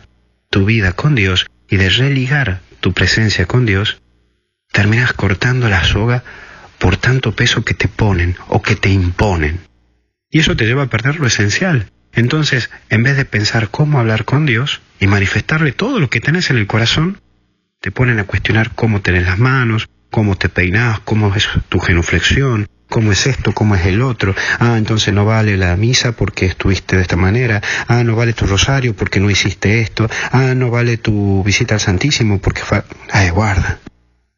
tu 0.50 0.66
vida 0.66 0.94
con 0.94 1.14
Dios 1.14 1.46
y 1.70 1.78
de 1.78 1.88
religar 1.88 2.62
tu 2.80 2.94
presencia 2.94 3.46
con 3.46 3.68
Dios, 3.68 4.02
terminas 4.72 5.14
cortando 5.14 5.70
la 5.70 5.84
soga 5.84 6.24
por 6.80 6.98
tanto 6.98 7.36
peso 7.36 7.64
que 7.64 7.76
te 7.76 7.88
ponen 7.88 8.38
o 8.48 8.64
que 8.64 8.76
te 8.76 8.90
imponen. 8.90 9.69
Y 10.32 10.40
eso 10.40 10.56
te 10.56 10.66
lleva 10.66 10.84
a 10.84 10.90
perder 10.90 11.20
lo 11.20 11.28
esencial, 11.28 11.92
Entonces, 12.12 12.70
en 12.90 13.04
vez 13.04 13.18
de 13.18 13.26
pensar 13.26 13.70
cómo 13.70 14.00
hablar 14.00 14.26
con 14.26 14.46
Dios 14.46 14.82
y 15.00 15.08
manifestarle 15.08 15.72
todo 15.72 16.00
lo 16.00 16.10
que 16.10 16.20
tenés 16.20 16.50
en 16.50 16.58
el 16.58 16.66
corazón, 16.66 17.22
te 17.82 17.92
ponen 17.92 18.20
a 18.20 18.26
cuestionar 18.26 18.72
cómo 18.74 19.02
tenés 19.02 19.26
las 19.26 19.38
manos, 19.38 19.88
cómo 20.10 20.36
te 20.36 20.50
peinás, 20.50 21.00
cómo 21.02 21.34
es 21.36 21.48
tu 21.70 21.80
genuflexión, 21.80 22.68
cómo 22.90 23.12
es 23.12 23.28
esto, 23.28 23.54
cómo 23.54 23.76
es 23.76 23.86
el 23.86 24.02
otro. 24.02 24.36
Ah, 24.60 24.76
entonces 24.78 25.14
no 25.14 25.24
vale 25.26 25.56
la 25.56 25.76
misa 25.78 26.12
porque 26.14 26.48
estuviste 26.48 26.96
de 26.96 27.04
esta 27.04 27.16
manera. 27.16 27.62
Ah, 27.88 28.04
no 28.04 28.16
vale 28.16 28.34
tu 28.34 28.46
rosario 28.48 28.96
porque 28.96 29.20
no 29.20 29.30
hiciste 29.30 29.82
esto. 29.82 30.10
Ah, 30.32 30.54
no 30.56 30.72
vale 30.72 30.98
tu 30.98 31.44
visita 31.44 31.76
al 31.76 31.80
Santísimo 31.80 32.40
porque... 32.40 32.62
Fa... 32.62 32.86
Ay, 33.12 33.30
guarda. 33.30 33.80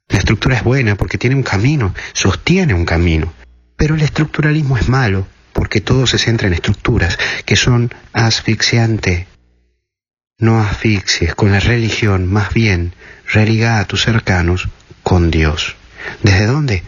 La 0.10 0.20
estructura 0.20 0.58
es 0.58 0.64
buena 0.64 0.96
porque 0.96 1.18
tiene 1.18 1.38
un 1.38 1.44
camino, 1.44 1.94
sostiene 2.14 2.74
un 2.74 2.86
camino. 2.86 3.34
Pero 3.78 3.96
el 3.96 4.02
estructuralismo 4.02 4.78
es 4.78 4.90
malo 4.90 5.26
porque 5.54 5.82
todo 5.82 6.08
se 6.08 6.18
centra 6.18 6.48
en 6.48 6.54
estructuras 6.54 7.18
que 7.46 7.56
son 7.56 7.94
asfixiantes. 8.14 9.28
No 10.38 10.60
asfixies 10.62 11.36
con 11.36 11.52
la 11.52 11.60
religión, 11.60 12.32
más 12.32 12.54
bien 12.54 12.94
religa 13.32 13.80
a 13.80 13.86
tus 13.86 14.04
cercanos 14.04 14.70
con 15.04 15.32
Dios. 15.32 15.76
¿Desde 16.24 16.46
dónde? 16.48 16.84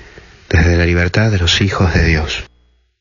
Desde 0.50 0.78
la 0.78 0.86
libertad 0.86 1.32
de 1.32 1.40
los 1.40 1.62
hijos 1.62 1.94
de 1.94 2.06
Dios. 2.06 2.44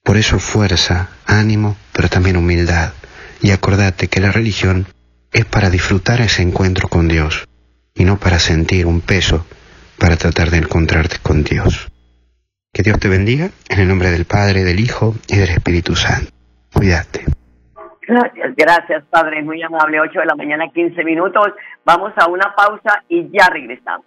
Por 0.04 0.16
eso 0.16 0.38
fuerza, 0.38 1.10
ánimo, 1.26 1.76
pero 1.92 2.08
también 2.08 2.36
humildad. 2.36 2.92
Y 3.40 3.50
acordate 3.50 4.08
que 4.08 4.20
la 4.20 4.32
religión 4.32 4.86
es 5.32 5.44
para 5.44 5.70
disfrutar 5.70 6.20
ese 6.20 6.42
encuentro 6.42 6.88
con 6.88 7.08
Dios 7.08 7.48
y 7.94 8.04
no 8.04 8.18
para 8.18 8.38
sentir 8.38 8.86
un 8.86 9.00
peso 9.00 9.46
para 9.98 10.16
tratar 10.16 10.50
de 10.50 10.58
encontrarte 10.58 11.18
con 11.22 11.44
Dios. 11.44 11.91
Que 12.74 12.82
Dios 12.82 12.98
te 12.98 13.08
bendiga 13.08 13.50
en 13.68 13.80
el 13.80 13.88
nombre 13.88 14.10
del 14.10 14.24
Padre, 14.24 14.64
del 14.64 14.80
Hijo 14.80 15.14
y 15.28 15.36
del 15.36 15.50
Espíritu 15.50 15.94
Santo. 15.94 16.32
Cuídate. 16.72 17.26
Gracias, 18.00 18.56
gracias 18.56 19.04
Padre, 19.10 19.42
muy 19.42 19.62
amable. 19.62 20.00
8 20.00 20.20
de 20.20 20.24
la 20.24 20.34
mañana, 20.34 20.64
15 20.72 21.04
minutos. 21.04 21.52
Vamos 21.84 22.12
a 22.16 22.28
una 22.28 22.54
pausa 22.56 23.04
y 23.10 23.28
ya 23.30 23.50
regresamos. 23.50 24.06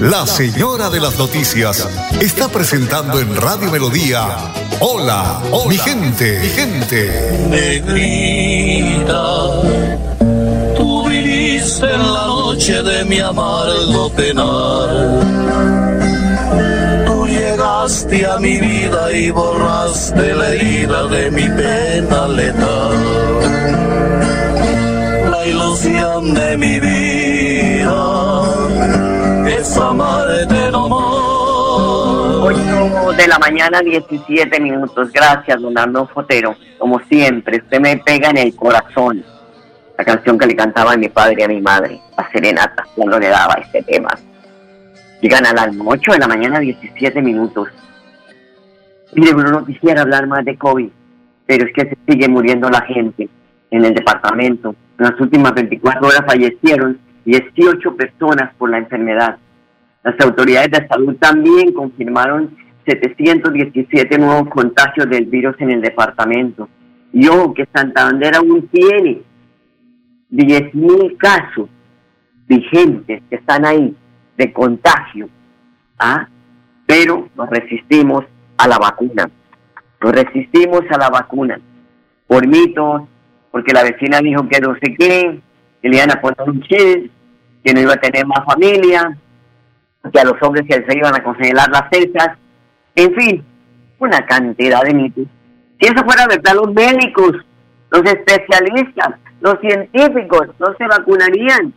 la 0.00 0.26
señora 0.26 0.90
de 0.90 1.00
las 1.00 1.18
noticias 1.18 1.88
está 2.20 2.48
presentando 2.48 3.20
en 3.20 3.34
Radio 3.36 3.70
Melodía. 3.70 4.36
Hola, 4.80 5.40
hola 5.50 5.68
mi 5.68 5.78
gente, 5.78 6.40
mi 6.40 6.48
gente. 6.48 7.46
Negrita, 7.48 9.24
tú 10.76 11.08
viniste 11.08 11.86
en 11.86 12.12
la 12.12 12.26
noche 12.26 12.82
de 12.82 13.04
mi 13.04 13.20
amargo 13.20 14.10
penar. 14.10 14.88
Tú 17.06 17.26
llegaste 17.26 18.26
a 18.26 18.38
mi 18.38 18.58
vida 18.58 19.12
y 19.12 19.30
borraste 19.30 20.34
la 20.34 20.48
herida 20.50 21.06
de 21.06 21.30
mi 21.30 21.48
pena 21.48 22.28
letal. 22.28 22.92
La 25.30 25.46
ilusión 25.46 26.34
de 26.34 26.56
mi 26.56 26.80
vida 26.80 28.24
es 29.46 29.76
amarte 29.76 30.70
no 30.70 30.88
más. 30.88 31.34
8 32.46 33.12
de 33.16 33.28
la 33.28 33.38
mañana, 33.38 33.80
17 33.80 34.60
minutos. 34.60 35.10
Gracias, 35.12 35.60
don 35.60 35.76
Arno 35.78 36.06
Fotero. 36.06 36.54
Como 36.78 37.00
siempre, 37.00 37.58
usted 37.58 37.80
me 37.80 37.96
pega 37.98 38.30
en 38.30 38.38
el 38.38 38.54
corazón. 38.54 39.24
La 39.96 40.04
canción 40.04 40.38
que 40.38 40.46
le 40.46 40.56
cantaba 40.56 40.92
a 40.92 40.96
mi 40.96 41.08
padre 41.08 41.36
y 41.38 41.42
a 41.42 41.48
mi 41.48 41.60
madre, 41.60 42.00
a 42.16 42.30
Serenata, 42.30 42.84
cuando 42.94 43.18
le 43.18 43.28
daba 43.28 43.54
este 43.54 43.82
tema. 43.82 44.10
Llegan 45.20 45.46
al 45.46 45.58
alma, 45.58 45.84
8 45.86 46.12
de 46.12 46.18
la 46.18 46.28
mañana, 46.28 46.58
17 46.58 47.22
minutos. 47.22 47.68
Mire, 49.14 49.32
Bruno, 49.32 49.60
no 49.60 49.66
quisiera 49.66 50.02
hablar 50.02 50.26
más 50.26 50.44
de 50.44 50.58
COVID, 50.58 50.88
pero 51.46 51.66
es 51.66 51.72
que 51.72 51.88
se 51.88 51.96
sigue 52.06 52.28
muriendo 52.28 52.68
la 52.68 52.82
gente 52.82 53.28
en 53.70 53.84
el 53.84 53.94
departamento. 53.94 54.74
En 54.98 55.06
las 55.06 55.20
últimas 55.20 55.54
24 55.54 56.06
horas 56.06 56.24
fallecieron 56.26 56.98
18 57.24 57.96
personas 57.96 58.54
por 58.56 58.70
la 58.70 58.78
enfermedad. 58.78 59.38
Las 60.04 60.20
autoridades 60.20 60.70
de 60.70 60.86
salud 60.86 61.16
también 61.16 61.72
confirmaron 61.72 62.54
717 62.86 64.18
nuevos 64.18 64.48
contagios 64.50 65.08
del 65.08 65.24
virus 65.24 65.56
en 65.60 65.70
el 65.70 65.80
departamento. 65.80 66.68
Y 67.10 67.26
ojo 67.28 67.54
que 67.54 67.66
Santander 67.74 68.36
aún 68.36 68.68
tiene 68.68 69.22
10.000 70.30 71.16
casos 71.16 71.70
vigentes 72.46 73.22
que 73.30 73.36
están 73.36 73.64
ahí 73.64 73.96
de 74.36 74.52
contagio. 74.52 75.30
¿ah? 75.98 76.28
Pero 76.86 77.30
nos 77.34 77.48
resistimos 77.48 78.24
a 78.58 78.68
la 78.68 78.76
vacuna. 78.76 79.30
Nos 80.02 80.12
resistimos 80.12 80.82
a 80.90 80.98
la 80.98 81.08
vacuna. 81.08 81.58
Por 82.26 82.46
mitos, 82.46 83.04
porque 83.50 83.72
la 83.72 83.84
vecina 83.84 84.18
dijo 84.20 84.46
que 84.48 84.60
no 84.60 84.74
sé 84.74 84.94
qué, 84.98 85.40
que 85.80 85.88
le 85.88 85.96
iban 85.96 86.10
a 86.10 86.20
poner 86.20 86.42
un 86.46 86.60
chip, 86.60 87.10
que 87.64 87.72
no 87.72 87.80
iba 87.80 87.94
a 87.94 88.00
tener 88.00 88.26
más 88.26 88.44
familia, 88.44 89.16
que 90.12 90.20
a 90.20 90.24
los 90.24 90.40
hombres 90.42 90.64
se 90.68 90.96
iban 90.96 91.14
a 91.14 91.22
congelar 91.22 91.68
las 91.70 91.88
cestas, 91.90 92.36
en 92.94 93.14
fin, 93.14 93.44
una 93.98 94.24
cantidad 94.26 94.82
de 94.82 94.94
mitos. 94.94 95.24
Si 95.80 95.86
eso 95.86 96.04
fuera 96.04 96.26
verdad, 96.26 96.54
los 96.54 96.72
médicos, 96.72 97.32
los 97.90 98.02
especialistas, 98.04 99.14
los 99.40 99.58
científicos 99.60 100.48
no 100.58 100.74
se 100.76 100.86
vacunarían, 100.86 101.72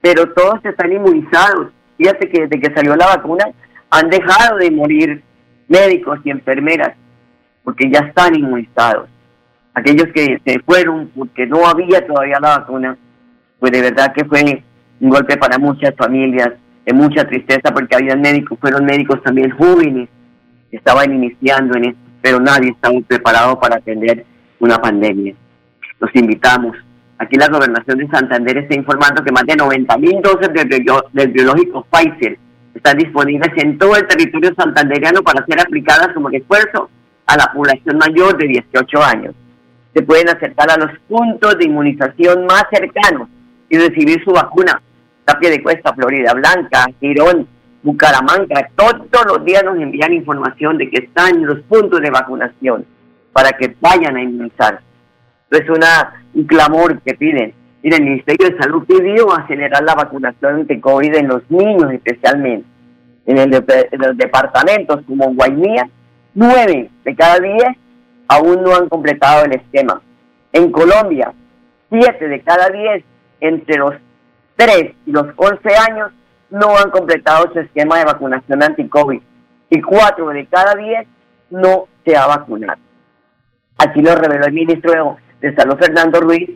pero 0.00 0.32
todos 0.32 0.64
están 0.64 0.92
inmunizados. 0.92 1.68
Fíjate 1.96 2.28
que 2.28 2.42
desde 2.42 2.60
que 2.60 2.74
salió 2.74 2.96
la 2.96 3.06
vacuna 3.06 3.44
han 3.90 4.10
dejado 4.10 4.58
de 4.58 4.70
morir 4.70 5.22
médicos 5.68 6.18
y 6.24 6.30
enfermeras 6.30 6.94
porque 7.62 7.90
ya 7.90 8.00
están 8.00 8.34
inmunizados. 8.34 9.08
Aquellos 9.72 10.08
que 10.14 10.40
se 10.44 10.58
fueron 10.60 11.10
porque 11.16 11.46
no 11.46 11.66
había 11.66 12.06
todavía 12.06 12.38
la 12.40 12.58
vacuna, 12.58 12.96
pues 13.58 13.72
de 13.72 13.80
verdad 13.80 14.12
que 14.12 14.24
fue 14.24 14.62
un 15.00 15.10
golpe 15.10 15.36
para 15.36 15.58
muchas 15.58 15.94
familias, 15.96 16.52
de 16.84 16.92
mucha 16.92 17.24
tristeza 17.26 17.72
porque 17.72 17.96
había 17.96 18.16
médicos, 18.16 18.58
fueron 18.60 18.84
médicos 18.84 19.22
también 19.22 19.50
jóvenes 19.50 20.08
que 20.70 20.76
estaban 20.76 21.14
iniciando 21.14 21.76
en 21.76 21.86
esto, 21.86 22.00
pero 22.20 22.40
nadie 22.40 22.70
estaba 22.70 22.94
preparado 23.06 23.58
para 23.58 23.76
atender 23.76 24.24
una 24.60 24.76
pandemia. 24.78 25.34
Los 26.00 26.10
invitamos. 26.14 26.76
Aquí 27.18 27.36
la 27.36 27.48
gobernación 27.48 27.98
de 27.98 28.08
Santander 28.08 28.58
está 28.58 28.74
informando 28.74 29.22
que 29.22 29.32
más 29.32 29.44
de 29.46 29.56
90 29.56 29.98
mil 29.98 30.20
dosis 30.20 30.48
del, 30.52 31.28
biológico 31.30 31.86
Pfizer 31.90 32.38
están 32.74 32.98
disponibles 32.98 33.50
en 33.56 33.78
todo 33.78 33.96
el 33.96 34.06
territorio 34.06 34.52
santandereano 34.56 35.22
para 35.22 35.44
ser 35.46 35.60
aplicadas 35.60 36.08
como 36.12 36.28
refuerzo 36.28 36.90
a 37.26 37.36
la 37.36 37.50
población 37.52 37.98
mayor 37.98 38.36
de 38.36 38.48
18 38.48 39.02
años. 39.02 39.34
Se 39.94 40.02
pueden 40.02 40.28
acercar 40.28 40.70
a 40.70 40.76
los 40.76 40.90
puntos 41.08 41.56
de 41.56 41.66
inmunización 41.66 42.46
más 42.46 42.64
cercanos 42.70 43.28
y 43.68 43.78
recibir 43.78 44.22
su 44.24 44.32
vacuna. 44.32 44.82
Tapia 45.24 45.50
de 45.50 45.62
Cuesta, 45.62 45.94
Florida 45.94 46.32
Blanca, 46.34 46.86
Girón, 47.00 47.48
Bucaramanga, 47.82 48.70
todos 48.76 49.26
los 49.26 49.44
días 49.44 49.62
nos 49.62 49.76
envían 49.78 50.12
información 50.12 50.78
de 50.78 50.88
que 50.90 51.04
están 51.04 51.44
los 51.44 51.60
puntos 51.60 52.00
de 52.00 52.10
vacunación 52.10 52.86
para 53.32 53.52
que 53.52 53.76
vayan 53.80 54.16
a 54.16 54.22
inmunizar. 54.22 54.80
Es 55.50 55.68
una, 55.68 56.24
un 56.32 56.44
clamor 56.44 57.00
que 57.02 57.14
piden. 57.14 57.52
Mire, 57.82 57.96
el 57.96 58.04
Ministerio 58.04 58.48
de 58.48 58.56
Salud 58.56 58.84
pidió 58.86 59.32
acelerar 59.34 59.82
la 59.84 59.94
vacunación 59.94 60.66
de 60.66 60.80
COVID 60.80 61.14
en 61.14 61.28
los 61.28 61.42
niños 61.50 61.92
especialmente. 61.92 62.66
En, 63.26 63.38
el 63.38 63.54
en 63.54 64.00
los 64.00 64.16
departamentos 64.16 65.00
como 65.06 65.34
Guaymía, 65.34 65.88
nueve 66.34 66.90
de 67.04 67.14
cada 67.14 67.38
diez 67.38 67.76
aún 68.28 68.62
no 68.62 68.74
han 68.74 68.88
completado 68.88 69.44
el 69.44 69.52
esquema. 69.52 70.00
En 70.52 70.70
Colombia, 70.70 71.32
siete 71.90 72.28
de 72.28 72.40
cada 72.40 72.70
diez 72.70 73.04
entre 73.40 73.76
los 73.76 73.94
3 74.56 74.92
y 75.06 75.12
los 75.12 75.26
11 75.36 75.76
años 75.90 76.12
no 76.50 76.76
han 76.76 76.90
completado 76.90 77.52
su 77.52 77.60
esquema 77.60 77.98
de 77.98 78.04
vacunación 78.04 78.62
anti-COVID 78.62 79.20
y 79.70 79.80
4 79.80 80.28
de 80.28 80.46
cada 80.46 80.74
10 80.74 81.06
no 81.50 81.88
se 82.04 82.16
ha 82.16 82.26
vacunado. 82.26 82.80
Así 83.78 84.00
lo 84.00 84.14
reveló 84.14 84.46
el 84.46 84.52
ministro 84.52 85.18
de 85.40 85.54
Salud, 85.56 85.76
Fernando 85.78 86.20
Ruiz, 86.20 86.50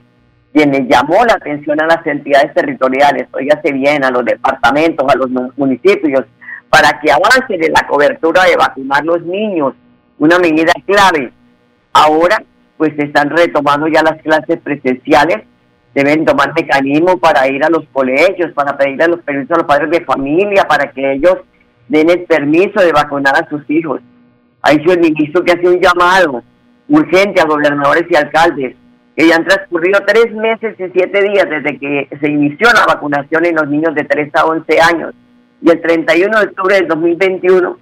quien 0.52 0.70
le 0.70 0.86
llamó 0.86 1.24
la 1.24 1.34
atención 1.34 1.80
a 1.80 1.86
las 1.86 2.06
entidades 2.06 2.54
territoriales, 2.54 3.28
oígase 3.32 3.72
bien, 3.72 4.04
a 4.04 4.10
los 4.10 4.24
departamentos, 4.24 5.06
a 5.08 5.16
los 5.16 5.28
municipios, 5.56 6.24
para 6.70 7.00
que 7.00 7.10
avancen 7.10 7.62
en 7.62 7.72
la 7.72 7.86
cobertura 7.86 8.44
de 8.44 8.56
vacunar 8.56 9.04
los 9.04 9.22
niños, 9.22 9.74
una 10.18 10.38
medida 10.38 10.72
clave. 10.86 11.32
Ahora, 11.92 12.42
pues 12.76 12.94
se 12.96 13.06
están 13.06 13.30
retomando 13.30 13.88
ya 13.88 14.02
las 14.02 14.22
clases 14.22 14.58
presenciales 14.60 15.44
deben 15.94 16.24
tomar 16.24 16.52
mecanismos 16.54 17.16
para 17.16 17.48
ir 17.48 17.64
a 17.64 17.70
los 17.70 17.84
colegios, 17.92 18.52
para 18.52 18.76
pedirle 18.76 19.08
los 19.08 19.20
permisos 19.20 19.52
a 19.52 19.60
los 19.60 19.66
padres 19.66 19.90
de 19.90 20.04
familia, 20.04 20.64
para 20.64 20.90
que 20.92 21.12
ellos 21.12 21.38
den 21.88 22.10
el 22.10 22.24
permiso 22.24 22.80
de 22.80 22.92
vacunar 22.92 23.34
a 23.36 23.48
sus 23.48 23.68
hijos. 23.70 24.00
Ha 24.62 24.72
dicho 24.72 24.92
el 24.92 25.00
ministro 25.00 25.42
que 25.44 25.52
hace 25.52 25.68
un 25.68 25.80
llamado 25.80 26.42
urgente 26.88 27.40
a 27.40 27.46
gobernadores 27.46 28.04
y 28.10 28.16
alcaldes, 28.16 28.76
que 29.16 29.26
ya 29.26 29.36
han 29.36 29.44
transcurrido 29.44 30.00
tres 30.06 30.32
meses 30.32 30.74
y 30.78 30.90
siete 30.92 31.22
días 31.22 31.46
desde 31.48 31.78
que 31.78 32.08
se 32.20 32.30
inició 32.30 32.68
la 32.72 32.86
vacunación 32.86 33.44
en 33.46 33.56
los 33.56 33.68
niños 33.68 33.94
de 33.94 34.04
3 34.04 34.30
a 34.34 34.44
11 34.44 34.80
años. 34.80 35.14
Y 35.60 35.70
el 35.70 35.80
31 35.80 36.38
de 36.38 36.46
octubre 36.46 36.74
del 36.76 36.86
2021, 36.86 37.78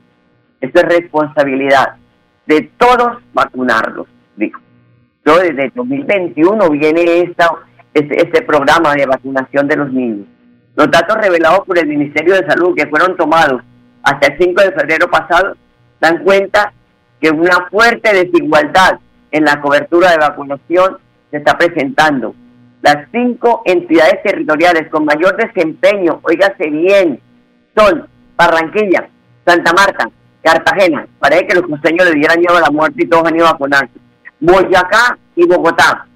esto 0.62 0.80
es 0.80 0.86
responsabilidad 0.86 1.96
de 2.46 2.70
todos 2.78 3.18
vacunarlos, 3.34 4.06
dijo. 4.36 4.60
Yo 5.26 5.38
desde 5.38 5.64
el 5.64 5.72
2021 5.74 6.70
viene 6.70 7.22
esta, 7.22 7.50
este, 7.96 8.22
este 8.22 8.42
programa 8.42 8.94
de 8.94 9.06
vacunación 9.06 9.66
de 9.68 9.76
los 9.76 9.90
niños. 9.90 10.26
Los 10.74 10.90
datos 10.90 11.16
revelados 11.16 11.60
por 11.66 11.78
el 11.78 11.86
Ministerio 11.86 12.34
de 12.34 12.46
Salud 12.46 12.76
que 12.76 12.86
fueron 12.88 13.16
tomados 13.16 13.62
hasta 14.02 14.26
el 14.26 14.38
5 14.38 14.62
de 14.62 14.72
febrero 14.72 15.08
pasado 15.10 15.56
dan 15.98 16.22
cuenta 16.22 16.74
que 17.20 17.30
una 17.30 17.68
fuerte 17.70 18.12
desigualdad 18.12 18.98
en 19.30 19.44
la 19.44 19.62
cobertura 19.62 20.10
de 20.10 20.18
vacunación 20.18 20.98
se 21.30 21.38
está 21.38 21.56
presentando. 21.56 22.34
Las 22.82 23.08
cinco 23.10 23.62
entidades 23.64 24.22
territoriales 24.22 24.90
con 24.90 25.06
mayor 25.06 25.34
desempeño, 25.36 26.20
oígase 26.22 26.68
bien, 26.68 27.18
son 27.74 28.06
Barranquilla, 28.36 29.08
Santa 29.46 29.72
Marta, 29.72 30.10
Cartagena. 30.42 31.06
Parece 31.18 31.46
que 31.46 31.54
los 31.54 31.66
costeños 31.66 32.10
le 32.10 32.16
dieran 32.16 32.38
miedo 32.40 32.58
a 32.58 32.60
la 32.60 32.70
muerte 32.70 33.02
y 33.02 33.08
todos 33.08 33.26
han 33.26 33.36
ido 33.36 33.46
a 33.46 33.52
vacunarse. 33.52 33.98
Boyacá 34.38 35.18
y 35.34 35.46
Bogotá 35.46 36.06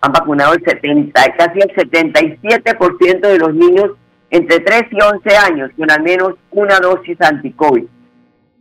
han 0.00 0.12
vacunado 0.12 0.54
el 0.54 0.64
70, 0.64 1.12
casi 1.36 1.60
el 1.60 1.74
77% 1.74 3.20
de 3.20 3.38
los 3.38 3.54
niños 3.54 3.90
entre 4.30 4.60
3 4.60 4.84
y 4.90 5.02
11 5.02 5.36
años 5.36 5.70
con 5.76 5.90
al 5.90 6.02
menos 6.02 6.36
una 6.50 6.78
dosis 6.78 7.20
anti-COVID. 7.20 7.84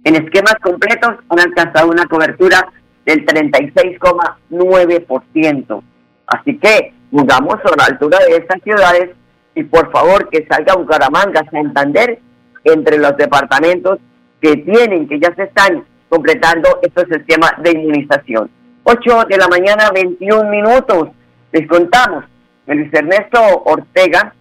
En 0.03 0.15
esquemas 0.15 0.55
completos 0.61 1.15
han 1.29 1.39
alcanzado 1.39 1.89
una 1.89 2.03
cobertura 2.05 2.69
del 3.05 3.25
36,9%. 3.25 5.83
Así 6.27 6.57
que 6.57 6.93
jugamos 7.11 7.55
a 7.55 7.75
la 7.77 7.85
altura 7.85 8.19
de 8.19 8.35
estas 8.37 8.61
ciudades 8.63 9.11
y 9.55 9.63
por 9.63 9.91
favor 9.91 10.29
que 10.29 10.45
salga 10.49 10.75
Bucaramanga, 10.75 11.43
Santander, 11.51 12.19
entre 12.63 12.97
los 12.97 13.17
departamentos 13.17 13.99
que 14.41 14.55
tienen, 14.57 15.07
que 15.07 15.19
ya 15.19 15.31
se 15.35 15.43
están 15.43 15.85
completando 16.07 16.79
estos 16.81 17.05
esquemas 17.11 17.53
de 17.61 17.71
inmunización. 17.71 18.49
8 18.83 19.25
de 19.29 19.37
la 19.37 19.47
mañana, 19.47 19.91
21 19.93 20.49
minutos. 20.49 21.09
Les 21.51 21.67
contamos 21.67 22.25
Luis 22.67 22.93
Ernesto 22.93 23.39
Ortega, 23.65 24.33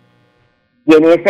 quien 0.84 1.04
es 1.04 1.20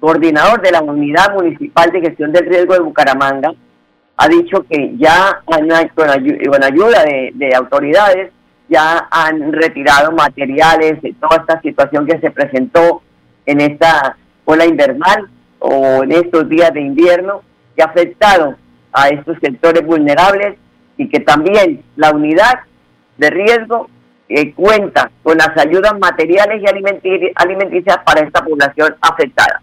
coordinador 0.00 0.60
de 0.60 0.72
la 0.72 0.82
Unidad 0.82 1.34
Municipal 1.34 1.90
de 1.92 2.00
Gestión 2.00 2.32
del 2.32 2.46
Riesgo 2.46 2.74
de 2.74 2.80
Bucaramanga, 2.80 3.54
ha 4.16 4.28
dicho 4.28 4.64
que 4.68 4.96
ya 4.96 5.40
con, 5.44 5.70
ayuda 5.72 7.04
de, 7.04 7.32
de, 7.34 7.54
autoridades 7.54 8.32
ya 8.68 9.08
han 9.10 9.52
retirado 9.52 10.12
materiales 10.12 11.00
de 11.02 11.14
toda 11.14 11.36
esta 11.40 11.60
situación 11.60 12.06
que 12.06 12.18
se 12.18 12.30
presentó 12.30 13.02
en 13.46 13.60
esta 13.60 14.16
ola 14.44 14.66
invernal 14.66 15.28
o 15.58 16.02
en 16.02 16.12
estos 16.12 16.48
días 16.48 16.72
de 16.72 16.80
invierno 16.80 17.42
que 17.76 17.82
ha 17.82 17.86
afectado 17.86 18.56
a 18.92 19.08
estos 19.08 19.38
sectores 19.40 19.84
vulnerables 19.84 20.56
y 20.96 21.08
que 21.08 21.20
también 21.20 21.82
la 21.96 22.10
unidad 22.10 22.60
de 23.18 23.30
riesgo 23.30 23.88
eh, 24.28 24.52
cuenta 24.54 25.10
con 25.22 25.36
las 25.36 25.56
ayudas 25.56 25.92
materiales 25.98 26.62
y 26.62 27.32
alimenticias 27.36 27.98
para 28.04 28.20
esta 28.20 28.44
población 28.44 28.94
afectada. 29.00 29.60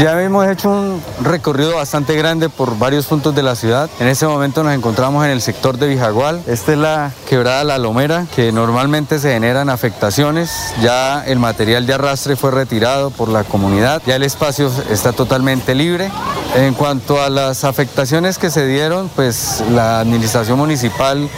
Ya 0.00 0.22
hemos 0.22 0.48
hecho 0.48 0.70
un 0.70 1.02
recorrido 1.22 1.76
bastante 1.76 2.16
grande 2.16 2.48
por 2.48 2.78
varios 2.78 3.06
puntos 3.06 3.34
de 3.34 3.42
la 3.42 3.54
ciudad. 3.54 3.90
En 4.00 4.06
este 4.06 4.26
momento 4.26 4.62
nos 4.62 4.72
encontramos 4.72 5.26
en 5.26 5.30
el 5.30 5.42
sector 5.42 5.76
de 5.76 5.88
Vijagual. 5.88 6.42
Esta 6.46 6.72
es 6.72 6.78
la 6.78 7.10
quebrada 7.28 7.64
La 7.64 7.76
Lomera, 7.76 8.24
que 8.34 8.50
normalmente 8.50 9.18
se 9.18 9.34
generan 9.34 9.68
afectaciones. 9.68 10.74
Ya 10.80 11.22
el 11.26 11.38
material 11.38 11.86
de 11.86 11.92
arrastre 11.92 12.34
fue 12.36 12.50
retirado 12.50 13.10
por 13.10 13.28
la 13.28 13.44
comunidad. 13.44 14.00
Ya 14.06 14.16
el 14.16 14.22
espacio 14.22 14.72
está 14.88 15.12
totalmente 15.12 15.74
libre. 15.74 16.10
En 16.56 16.72
cuanto 16.72 17.22
a 17.22 17.28
las 17.28 17.64
afectaciones 17.64 18.38
que 18.38 18.48
se 18.48 18.66
dieron, 18.66 19.10
pues 19.14 19.62
la 19.70 20.00
administración 20.00 20.58
municipal 20.58 21.28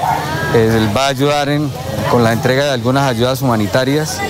eh, 0.54 0.88
va 0.96 1.06
a 1.06 1.08
ayudar 1.08 1.48
con 2.12 2.22
la 2.22 2.32
entrega 2.32 2.64
de 2.66 2.70
algunas 2.70 3.08
ayudas 3.08 3.42
humanitarias 3.42 4.20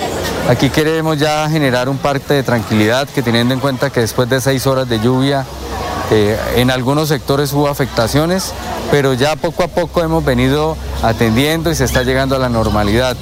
Aquí 0.49 0.69
queremos 0.69 1.17
ya 1.17 1.49
generar 1.49 1.87
un 1.87 1.97
parte 1.97 2.33
de 2.33 2.43
tranquilidad 2.43 3.07
que 3.07 3.23
teniendo 3.23 3.53
en 3.53 3.61
cuenta 3.61 3.89
que 3.89 4.01
después 4.01 4.27
de 4.29 4.41
seis 4.41 4.67
horas 4.67 4.89
de 4.89 4.99
lluvia 4.99 5.45
eh, 6.11 6.37
en 6.57 6.69
algunos 6.69 7.07
sectores 7.07 7.53
hubo 7.53 7.69
afectaciones, 7.69 8.53
pero 8.91 9.13
ya 9.13 9.37
poco 9.37 9.63
a 9.63 9.69
poco 9.69 10.01
hemos 10.01 10.23
venido 10.25 10.75
atendiendo 11.01 11.71
y 11.71 11.75
se 11.75 11.85
está 11.85 12.03
llegando 12.03 12.35
a 12.35 12.39
la 12.39 12.49
normalidad. 12.49 13.15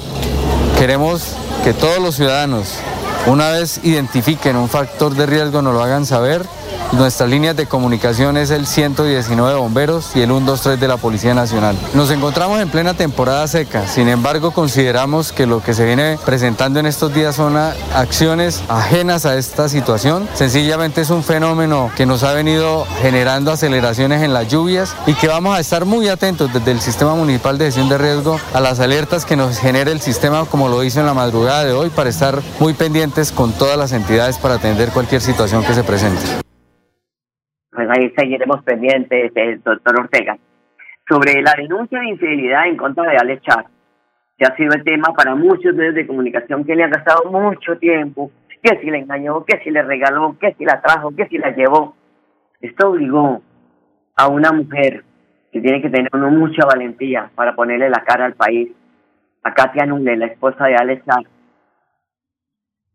Queremos 0.80 1.22
que 1.62 1.72
todos 1.72 2.00
los 2.00 2.16
ciudadanos, 2.16 2.74
una 3.26 3.50
vez 3.50 3.78
identifiquen 3.84 4.56
un 4.56 4.68
factor 4.68 5.14
de 5.14 5.26
riesgo, 5.26 5.62
nos 5.62 5.74
lo 5.74 5.82
hagan 5.82 6.06
saber 6.06 6.44
Nuestras 6.92 7.30
líneas 7.30 7.56
de 7.56 7.66
comunicación 7.66 8.36
es 8.36 8.50
el 8.50 8.66
119 8.66 9.54
bomberos 9.58 10.14
y 10.14 10.20
el 10.20 10.28
123 10.28 10.78
de 10.78 10.88
la 10.88 10.96
Policía 10.98 11.32
Nacional. 11.34 11.76
Nos 11.94 12.10
encontramos 12.10 12.60
en 12.60 12.68
plena 12.68 12.94
temporada 12.94 13.46
seca, 13.48 13.86
sin 13.86 14.08
embargo 14.08 14.50
consideramos 14.50 15.32
que 15.32 15.46
lo 15.46 15.62
que 15.62 15.74
se 15.74 15.84
viene 15.84 16.18
presentando 16.24 16.80
en 16.80 16.86
estos 16.86 17.14
días 17.14 17.36
son 17.36 17.56
acciones 17.56 18.62
ajenas 18.68 19.24
a 19.24 19.36
esta 19.36 19.68
situación. 19.68 20.28
Sencillamente 20.34 21.00
es 21.00 21.10
un 21.10 21.24
fenómeno 21.24 21.90
que 21.96 22.06
nos 22.06 22.22
ha 22.24 22.32
venido 22.32 22.86
generando 23.00 23.52
aceleraciones 23.52 24.22
en 24.22 24.34
las 24.34 24.48
lluvias 24.48 24.94
y 25.06 25.14
que 25.14 25.28
vamos 25.28 25.56
a 25.56 25.60
estar 25.60 25.84
muy 25.84 26.08
atentos 26.08 26.52
desde 26.52 26.72
el 26.72 26.80
Sistema 26.80 27.14
Municipal 27.14 27.56
de 27.56 27.66
Gestión 27.66 27.88
de 27.88 27.98
Riesgo 27.98 28.38
a 28.52 28.60
las 28.60 28.80
alertas 28.80 29.24
que 29.24 29.36
nos 29.36 29.58
genere 29.58 29.92
el 29.92 30.00
sistema 30.00 30.44
como 30.44 30.68
lo 30.68 30.84
hizo 30.84 31.00
en 31.00 31.06
la 31.06 31.14
madrugada 31.14 31.64
de 31.64 31.72
hoy 31.72 31.90
para 31.90 32.10
estar 32.10 32.42
muy 32.60 32.74
pendientes 32.74 33.32
con 33.32 33.52
todas 33.52 33.78
las 33.78 33.92
entidades 33.92 34.38
para 34.38 34.54
atender 34.54 34.90
cualquier 34.90 35.20
situación 35.20 35.64
que 35.64 35.74
se 35.74 35.84
presente 35.84 36.41
pues 37.72 37.88
ahí 37.90 38.10
seguiremos 38.16 38.62
pendientes, 38.62 39.32
el 39.34 39.62
doctor 39.62 40.00
Ortega. 40.00 40.36
Sobre 41.08 41.40
la 41.42 41.54
denuncia 41.56 42.00
de 42.00 42.10
infidelidad 42.10 42.66
en 42.66 42.76
contra 42.76 43.10
de 43.10 43.16
Alex 43.16 43.42
Char, 43.42 43.66
que 44.36 44.44
ha 44.44 44.54
sido 44.56 44.74
el 44.74 44.84
tema 44.84 45.08
para 45.16 45.34
muchos 45.34 45.74
medios 45.74 45.94
de 45.94 46.06
comunicación 46.06 46.64
que 46.64 46.76
le 46.76 46.84
han 46.84 46.90
gastado 46.90 47.30
mucho 47.30 47.76
tiempo, 47.78 48.30
que 48.62 48.78
si 48.78 48.90
le 48.90 48.98
engañó, 48.98 49.44
que 49.44 49.58
si 49.64 49.70
le 49.70 49.82
regaló, 49.82 50.36
que 50.38 50.54
si 50.54 50.64
la 50.64 50.80
trajo, 50.80 51.14
que 51.16 51.26
si 51.28 51.38
la 51.38 51.50
llevó. 51.50 51.96
Esto 52.60 52.90
obligó 52.90 53.42
a 54.16 54.28
una 54.28 54.52
mujer 54.52 55.02
que 55.50 55.60
tiene 55.60 55.82
que 55.82 55.90
tener 55.90 56.10
mucha 56.14 56.64
valentía 56.66 57.30
para 57.34 57.54
ponerle 57.54 57.90
la 57.90 58.04
cara 58.04 58.26
al 58.26 58.34
país, 58.34 58.70
a 59.42 59.52
Katia 59.54 59.86
Nule, 59.86 60.16
la 60.16 60.26
esposa 60.26 60.66
de 60.66 60.76
Alex 60.76 61.04
Char, 61.04 61.24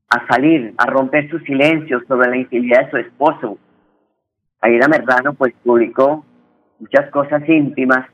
a 0.09 0.27
salir, 0.27 0.73
a 0.77 0.85
romper 0.85 1.29
su 1.29 1.39
silencio 1.39 2.01
sobre 2.07 2.29
la 2.29 2.37
infidelidad 2.37 2.85
de 2.85 2.91
su 2.91 2.97
esposo, 2.97 3.57
Aida 4.61 4.87
Merrano 4.87 5.33
pues 5.33 5.53
publicó 5.63 6.25
muchas 6.79 7.09
cosas 7.11 7.47
íntimas 7.47 8.07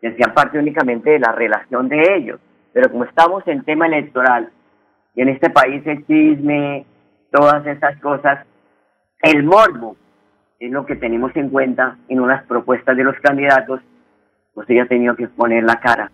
que 0.00 0.08
hacían 0.08 0.34
parte 0.34 0.58
únicamente 0.58 1.10
de 1.10 1.18
la 1.18 1.32
relación 1.32 1.88
de 1.88 2.16
ellos. 2.16 2.40
Pero 2.72 2.90
como 2.90 3.04
estamos 3.04 3.46
en 3.46 3.64
tema 3.64 3.86
electoral 3.86 4.50
y 5.14 5.22
en 5.22 5.28
este 5.28 5.50
país 5.50 5.86
el 5.86 6.04
chisme, 6.06 6.84
todas 7.30 7.64
esas 7.66 7.98
cosas, 8.00 8.44
el 9.22 9.44
morbo 9.44 9.96
es 10.58 10.70
lo 10.70 10.84
que 10.86 10.96
tenemos 10.96 11.34
en 11.36 11.50
cuenta 11.50 11.96
en 12.08 12.20
unas 12.20 12.44
propuestas 12.46 12.96
de 12.96 13.04
los 13.04 13.16
candidatos, 13.20 13.80
pues 14.54 14.68
ella 14.70 14.84
ha 14.84 14.86
tenido 14.86 15.16
que 15.16 15.28
poner 15.28 15.64
la 15.64 15.80
cara. 15.80 16.10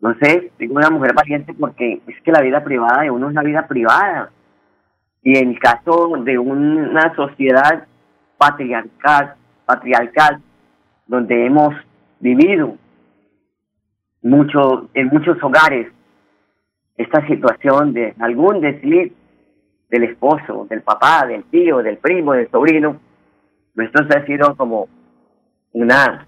No 0.00 0.14
sé, 0.20 0.52
digo 0.58 0.74
una 0.74 0.90
mujer 0.90 1.12
valiente 1.12 1.54
porque 1.54 2.00
es 2.06 2.22
que 2.22 2.32
la 2.32 2.40
vida 2.40 2.62
privada 2.62 3.02
de 3.02 3.10
uno 3.10 3.26
es 3.26 3.32
una 3.32 3.42
vida 3.42 3.66
privada. 3.66 4.30
Y 5.22 5.36
en 5.36 5.50
el 5.50 5.58
caso 5.58 6.12
de 6.22 6.38
una 6.38 7.14
sociedad 7.16 7.86
patriarcal, 8.38 9.34
patriarcal 9.66 10.40
donde 11.06 11.46
hemos 11.46 11.74
vivido 12.20 12.76
mucho, 14.22 14.88
en 14.94 15.08
muchos 15.08 15.42
hogares 15.42 15.88
esta 16.96 17.26
situación 17.26 17.92
de 17.92 18.14
algún 18.18 18.60
desliz 18.60 19.12
del 19.88 20.04
esposo, 20.04 20.66
del 20.68 20.82
papá, 20.82 21.26
del 21.26 21.44
tío, 21.44 21.78
del 21.78 21.98
primo, 21.98 22.32
del 22.32 22.50
sobrino, 22.50 23.00
esto 23.76 24.04
ha 24.10 24.26
sido 24.26 24.56
como 24.56 24.88
una 25.72 26.26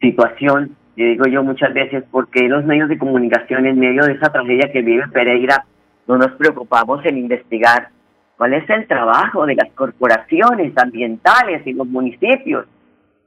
situación, 0.00 0.76
y 0.94 1.04
digo 1.04 1.24
yo 1.26 1.42
muchas 1.42 1.72
veces, 1.72 2.04
porque 2.10 2.48
los 2.48 2.64
medios 2.64 2.88
de 2.88 2.98
comunicación 2.98 3.66
en 3.66 3.78
medio 3.78 4.04
de 4.04 4.12
esa 4.12 4.30
tragedia 4.30 4.70
que 4.72 4.82
vive 4.82 5.08
Pereira 5.08 5.64
no 6.06 6.18
nos 6.18 6.32
preocupamos 6.32 7.04
en 7.06 7.18
investigar 7.18 7.88
cuál 8.42 8.54
es 8.54 8.68
el 8.70 8.88
trabajo 8.88 9.46
de 9.46 9.54
las 9.54 9.70
corporaciones 9.72 10.76
ambientales 10.76 11.64
y 11.64 11.74
los 11.74 11.86
municipios, 11.86 12.66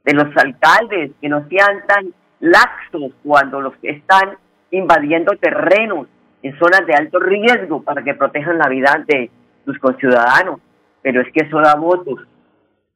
de 0.04 0.12
los 0.12 0.26
alcaldes 0.36 1.12
que 1.18 1.28
no 1.30 1.48
sean 1.48 1.86
tan 1.86 2.12
laxos 2.40 3.12
cuando 3.24 3.62
los 3.62 3.74
que 3.76 3.92
están 3.92 4.36
invadiendo 4.70 5.32
terrenos 5.40 6.06
en 6.42 6.58
zonas 6.58 6.84
de 6.86 6.92
alto 6.92 7.18
riesgo 7.18 7.82
para 7.82 8.04
que 8.04 8.12
protejan 8.12 8.58
la 8.58 8.68
vida 8.68 9.02
de 9.08 9.30
sus 9.64 9.78
conciudadanos. 9.78 10.60
Pero 11.00 11.22
es 11.22 11.32
que 11.32 11.46
eso 11.46 11.60
da 11.60 11.76
votos. 11.76 12.20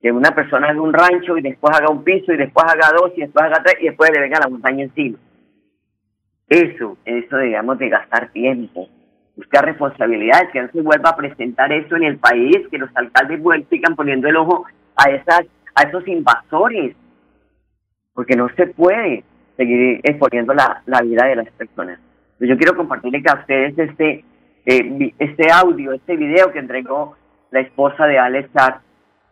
Que 0.03 0.13
una 0.13 0.33
persona 0.33 0.69
haga 0.69 0.83
un 0.83 0.93
rancho 0.93 1.39
y 1.39 1.41
después 1.41 1.75
haga 1.75 1.91
un 1.91 2.05
piso 2.05 2.35
y 2.35 2.37
después 2.37 2.67
haga 2.67 2.95
dos 2.99 3.13
y 3.17 3.23
después 3.23 3.47
haga 3.47 3.63
tres 3.65 3.77
y 3.81 3.87
después 3.87 4.11
le 4.13 4.21
venga 4.21 4.41
la 4.41 4.51
montaña 4.51 4.85
encima. 4.85 5.17
Eso, 6.51 6.99
eso 7.07 7.39
digamos 7.39 7.79
de 7.79 7.89
gastar 7.89 8.29
tiempo. 8.29 8.91
Buscar 9.41 9.65
responsabilidades, 9.65 10.51
que 10.53 10.61
no 10.61 10.69
se 10.71 10.83
vuelva 10.83 11.11
a 11.11 11.17
presentar 11.17 11.73
eso 11.73 11.97
en 11.97 12.03
el 12.05 12.19
país, 12.19 12.59
que 12.71 12.77
los 12.77 12.91
alcaldes 12.95 13.41
sigan 13.71 13.97
poniendo 13.97 14.29
el 14.29 14.37
ojo 14.37 14.67
a 14.97 15.11
esas 15.11 15.47
a 15.75 15.83
esos 15.85 16.07
invasores, 16.07 16.95
porque 18.13 18.37
no 18.37 18.51
se 18.51 18.67
puede 18.67 19.25
seguir 19.57 20.01
exponiendo 20.03 20.53
la, 20.53 20.83
la 20.85 21.01
vida 21.01 21.25
de 21.27 21.37
las 21.37 21.51
personas. 21.53 21.99
Yo 22.39 22.59
quiero 22.59 22.77
compartirle 22.77 23.23
a 23.27 23.41
ustedes 23.41 23.79
este, 23.79 24.25
eh, 24.67 25.15
este 25.19 25.51
audio, 25.51 25.93
este 25.93 26.17
video 26.17 26.53
que 26.53 26.59
entregó 26.59 27.17
la 27.51 27.61
esposa 27.61 28.07
de 28.07 28.19
Alex 28.19 28.51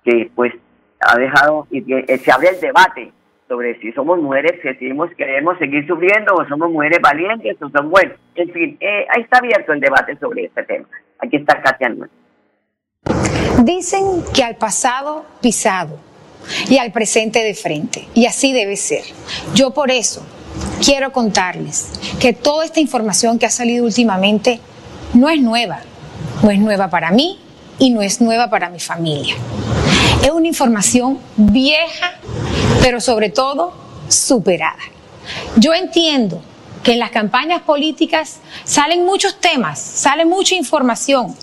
que 0.04 0.30
pues 0.34 0.54
ha 1.00 1.18
dejado 1.18 1.66
y 1.70 1.82
que 1.82 2.04
eh, 2.08 2.18
se 2.18 2.32
abre 2.32 2.48
el 2.48 2.60
debate 2.60 3.12
sobre 3.48 3.78
si 3.80 3.92
somos 3.92 4.20
mujeres 4.20 4.60
que 4.62 4.68
decidimos 4.68 5.10
queremos 5.16 5.58
seguir 5.58 5.86
sufriendo 5.86 6.34
o 6.34 6.46
somos 6.46 6.70
mujeres 6.70 7.00
valientes 7.00 7.56
o 7.62 7.68
son 7.70 7.90
buenas. 7.90 8.16
En 8.34 8.52
fin, 8.52 8.76
eh, 8.80 9.06
ahí 9.14 9.22
está 9.22 9.38
abierto 9.38 9.72
el 9.72 9.80
debate 9.80 10.16
sobre 10.18 10.44
este 10.44 10.62
tema. 10.64 10.86
Aquí 11.18 11.36
está 11.36 11.60
Katia 11.62 11.94
Dicen 13.64 14.22
que 14.34 14.44
al 14.44 14.56
pasado 14.56 15.24
pisado 15.40 15.98
y 16.68 16.78
al 16.78 16.92
presente 16.92 17.42
de 17.42 17.54
frente. 17.54 18.06
Y 18.14 18.26
así 18.26 18.52
debe 18.52 18.76
ser. 18.76 19.02
Yo 19.54 19.72
por 19.72 19.90
eso 19.90 20.24
quiero 20.84 21.12
contarles 21.12 21.90
que 22.20 22.32
toda 22.32 22.64
esta 22.64 22.80
información 22.80 23.38
que 23.38 23.46
ha 23.46 23.50
salido 23.50 23.84
últimamente 23.84 24.60
no 25.14 25.28
es 25.28 25.40
nueva. 25.40 25.80
No 26.42 26.50
es 26.50 26.58
nueva 26.58 26.88
para 26.88 27.10
mí 27.10 27.38
y 27.78 27.90
no 27.90 28.02
es 28.02 28.20
nueva 28.20 28.50
para 28.50 28.70
mi 28.70 28.80
familia. 28.80 29.34
Es 30.22 30.30
una 30.30 30.48
información 30.48 31.18
vieja, 31.36 32.18
pero 32.80 33.00
sobre 33.00 33.30
todo 33.30 33.72
superada. 34.08 34.78
Yo 35.56 35.74
entiendo 35.74 36.40
que 36.82 36.92
en 36.92 36.98
las 36.98 37.10
campañas 37.10 37.62
políticas 37.62 38.38
salen 38.64 39.04
muchos 39.04 39.40
temas, 39.40 39.78
sale 39.78 40.24
mucha 40.24 40.54
información. 40.54 41.34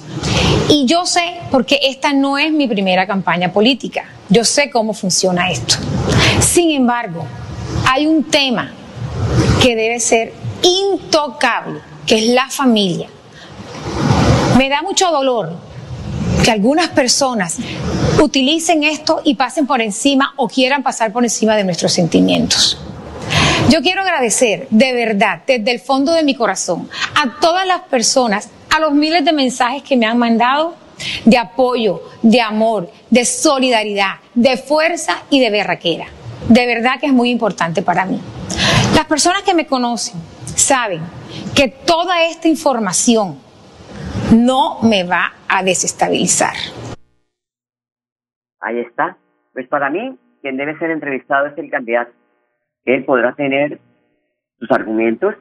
Y 0.70 0.86
yo 0.86 1.06
sé, 1.06 1.40
porque 1.52 1.80
esta 1.84 2.14
no 2.14 2.38
es 2.38 2.52
mi 2.52 2.68
primera 2.68 3.06
campaña 3.06 3.52
política, 3.52 4.06
yo 4.30 4.44
sé 4.44 4.70
cómo 4.70 4.94
funciona 4.94 5.52
esto. 5.52 5.76
Sin 6.40 6.72
embargo, 6.72 7.26
hay 7.88 8.08
un 8.08 8.24
tema 8.24 8.72
que 9.62 9.76
debe 9.76 10.00
ser 10.00 10.34
intocable, 10.64 11.82
que 12.06 12.16
es 12.16 12.28
la 12.30 12.50
familia. 12.50 13.08
Me 14.58 14.70
da 14.70 14.82
mucho 14.82 15.12
dolor 15.12 15.54
que 16.46 16.52
algunas 16.52 16.90
personas 16.90 17.58
utilicen 18.22 18.84
esto 18.84 19.20
y 19.24 19.34
pasen 19.34 19.66
por 19.66 19.82
encima 19.82 20.36
o 20.36 20.48
quieran 20.48 20.84
pasar 20.84 21.12
por 21.12 21.24
encima 21.24 21.56
de 21.56 21.64
nuestros 21.64 21.92
sentimientos. 21.92 22.78
Yo 23.70 23.82
quiero 23.82 24.02
agradecer 24.04 24.68
de 24.70 24.94
verdad, 24.94 25.42
desde 25.48 25.72
el 25.72 25.80
fondo 25.80 26.12
de 26.12 26.22
mi 26.22 26.36
corazón, 26.36 26.88
a 27.16 27.40
todas 27.40 27.66
las 27.66 27.82
personas, 27.82 28.50
a 28.70 28.80
los 28.80 28.94
miles 28.94 29.26
de 29.26 29.34
mensajes 29.34 29.82
que 29.82 29.98
me 29.98 30.06
han 30.06 30.20
mandado 30.20 30.76
de 31.26 31.40
apoyo, 31.40 32.04
de 32.22 32.42
amor, 32.42 32.92
de 33.10 33.26
solidaridad, 33.26 34.18
de 34.36 34.56
fuerza 34.58 35.24
y 35.32 35.40
de 35.40 35.50
berraquera. 35.50 36.06
De 36.48 36.68
verdad 36.68 37.00
que 37.00 37.08
es 37.08 37.14
muy 37.14 37.32
importante 37.32 37.82
para 37.82 38.06
mí. 38.06 38.22
Las 38.94 39.06
personas 39.06 39.42
que 39.42 39.56
me 39.56 39.66
conocen 39.66 40.22
saben 40.56 41.02
que 41.56 41.70
toda 41.70 42.24
esta 42.26 42.48
información 42.48 43.45
no 44.36 44.82
me 44.84 45.04
va 45.04 45.34
a 45.48 45.64
desestabilizar. 45.64 46.54
Ahí 48.60 48.80
está. 48.80 49.18
Pues 49.54 49.68
para 49.68 49.90
mí, 49.90 50.18
quien 50.42 50.58
debe 50.58 50.78
ser 50.78 50.92
entrevistado 50.92 51.48
es 51.48 51.58
el 51.58 51.70
candidato. 51.70 52.12
Él 52.84 53.06
podrá 53.06 53.34
tener 53.34 53.80
sus 54.60 54.70
argumentos, 54.72 55.36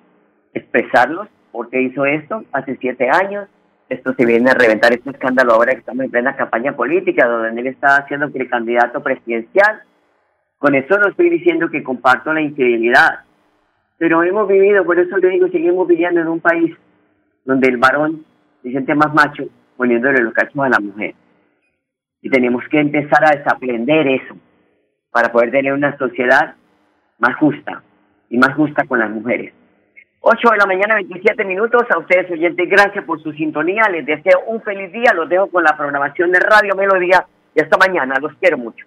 expresarlos, 0.52 1.28
porque 1.52 1.83
hizo 1.83 2.07
esto 2.07 2.44
hace 2.52 2.76
siete 2.80 3.11
años. 3.11 3.48
Esto 3.88 4.14
se 4.14 4.24
viene 4.24 4.50
a 4.50 4.54
reventar 4.54 4.92
este 4.92 5.11
escándalo 5.11 5.52
ahora 5.52 5.72
que 5.72 5.80
estamos 5.80 6.04
en 6.04 6.11
plena 6.11 6.37
campaña 6.37 6.74
política, 6.74 7.26
donde 7.26 7.61
él 7.61 7.66
está 7.66 7.96
haciendo 7.96 8.33
que 8.33 8.38
el 8.38 8.48
candidato 8.48 9.02
presidencial. 9.02 9.83
Con 10.59 10.74
eso 10.74 10.98
no 10.98 11.09
estoy 11.09 11.28
diciendo 11.28 11.68
que 11.68 11.83
comparto 11.83 12.33
la 12.33 12.40
infidelidad, 12.40 13.20
pero 13.98 14.22
hemos 14.22 14.48
vivido, 14.48 14.85
por 14.85 14.98
eso 14.98 15.16
le 15.18 15.28
digo, 15.28 15.48
seguimos 15.48 15.87
viviendo 15.87 16.20
en 16.20 16.28
un 16.28 16.40
país 16.40 16.74
donde 17.44 17.68
el 17.68 17.76
varón 17.76 18.24
se 18.64 18.70
siente 18.70 18.94
más 18.94 19.12
macho 19.12 19.44
poniéndole 19.77 20.22
los 20.22 20.33
cachos 20.33 20.64
a 20.64 20.70
la 20.70 20.81
mujer. 20.81 21.14
Y 22.22 22.31
tenemos 22.31 22.64
que 22.70 22.81
empezar 22.81 23.22
a 23.22 23.37
desaprender 23.37 24.09
eso 24.09 24.35
para 25.11 25.31
poder 25.31 25.50
tener 25.50 25.74
una 25.74 25.96
sociedad 25.98 26.55
más 27.18 27.37
justa 27.37 27.83
y 28.31 28.38
más 28.38 28.55
justa 28.55 28.85
con 28.87 29.00
las 29.00 29.11
mujeres. 29.11 29.53
8 30.20 30.48
de 30.53 30.57
la 30.57 30.64
mañana, 30.64 30.94
27 30.94 31.44
minutos. 31.44 31.83
A 31.94 31.98
ustedes, 31.98 32.31
oyentes, 32.31 32.66
gracias 32.70 33.05
por 33.05 33.22
su 33.22 33.33
sintonía. 33.33 33.83
Les 33.90 34.07
deseo 34.07 34.40
un 34.46 34.62
feliz 34.62 34.90
día. 34.90 35.12
Los 35.14 35.29
dejo 35.29 35.48
con 35.48 35.62
la 35.62 35.77
programación 35.77 36.33
de 36.33 36.40
Radio 36.40 36.74
Melodía. 36.74 37.27
Y 37.55 37.61
hasta 37.61 37.77
mañana. 37.77 38.14
Los 38.18 38.33
quiero 38.40 38.57
mucho. 38.57 38.87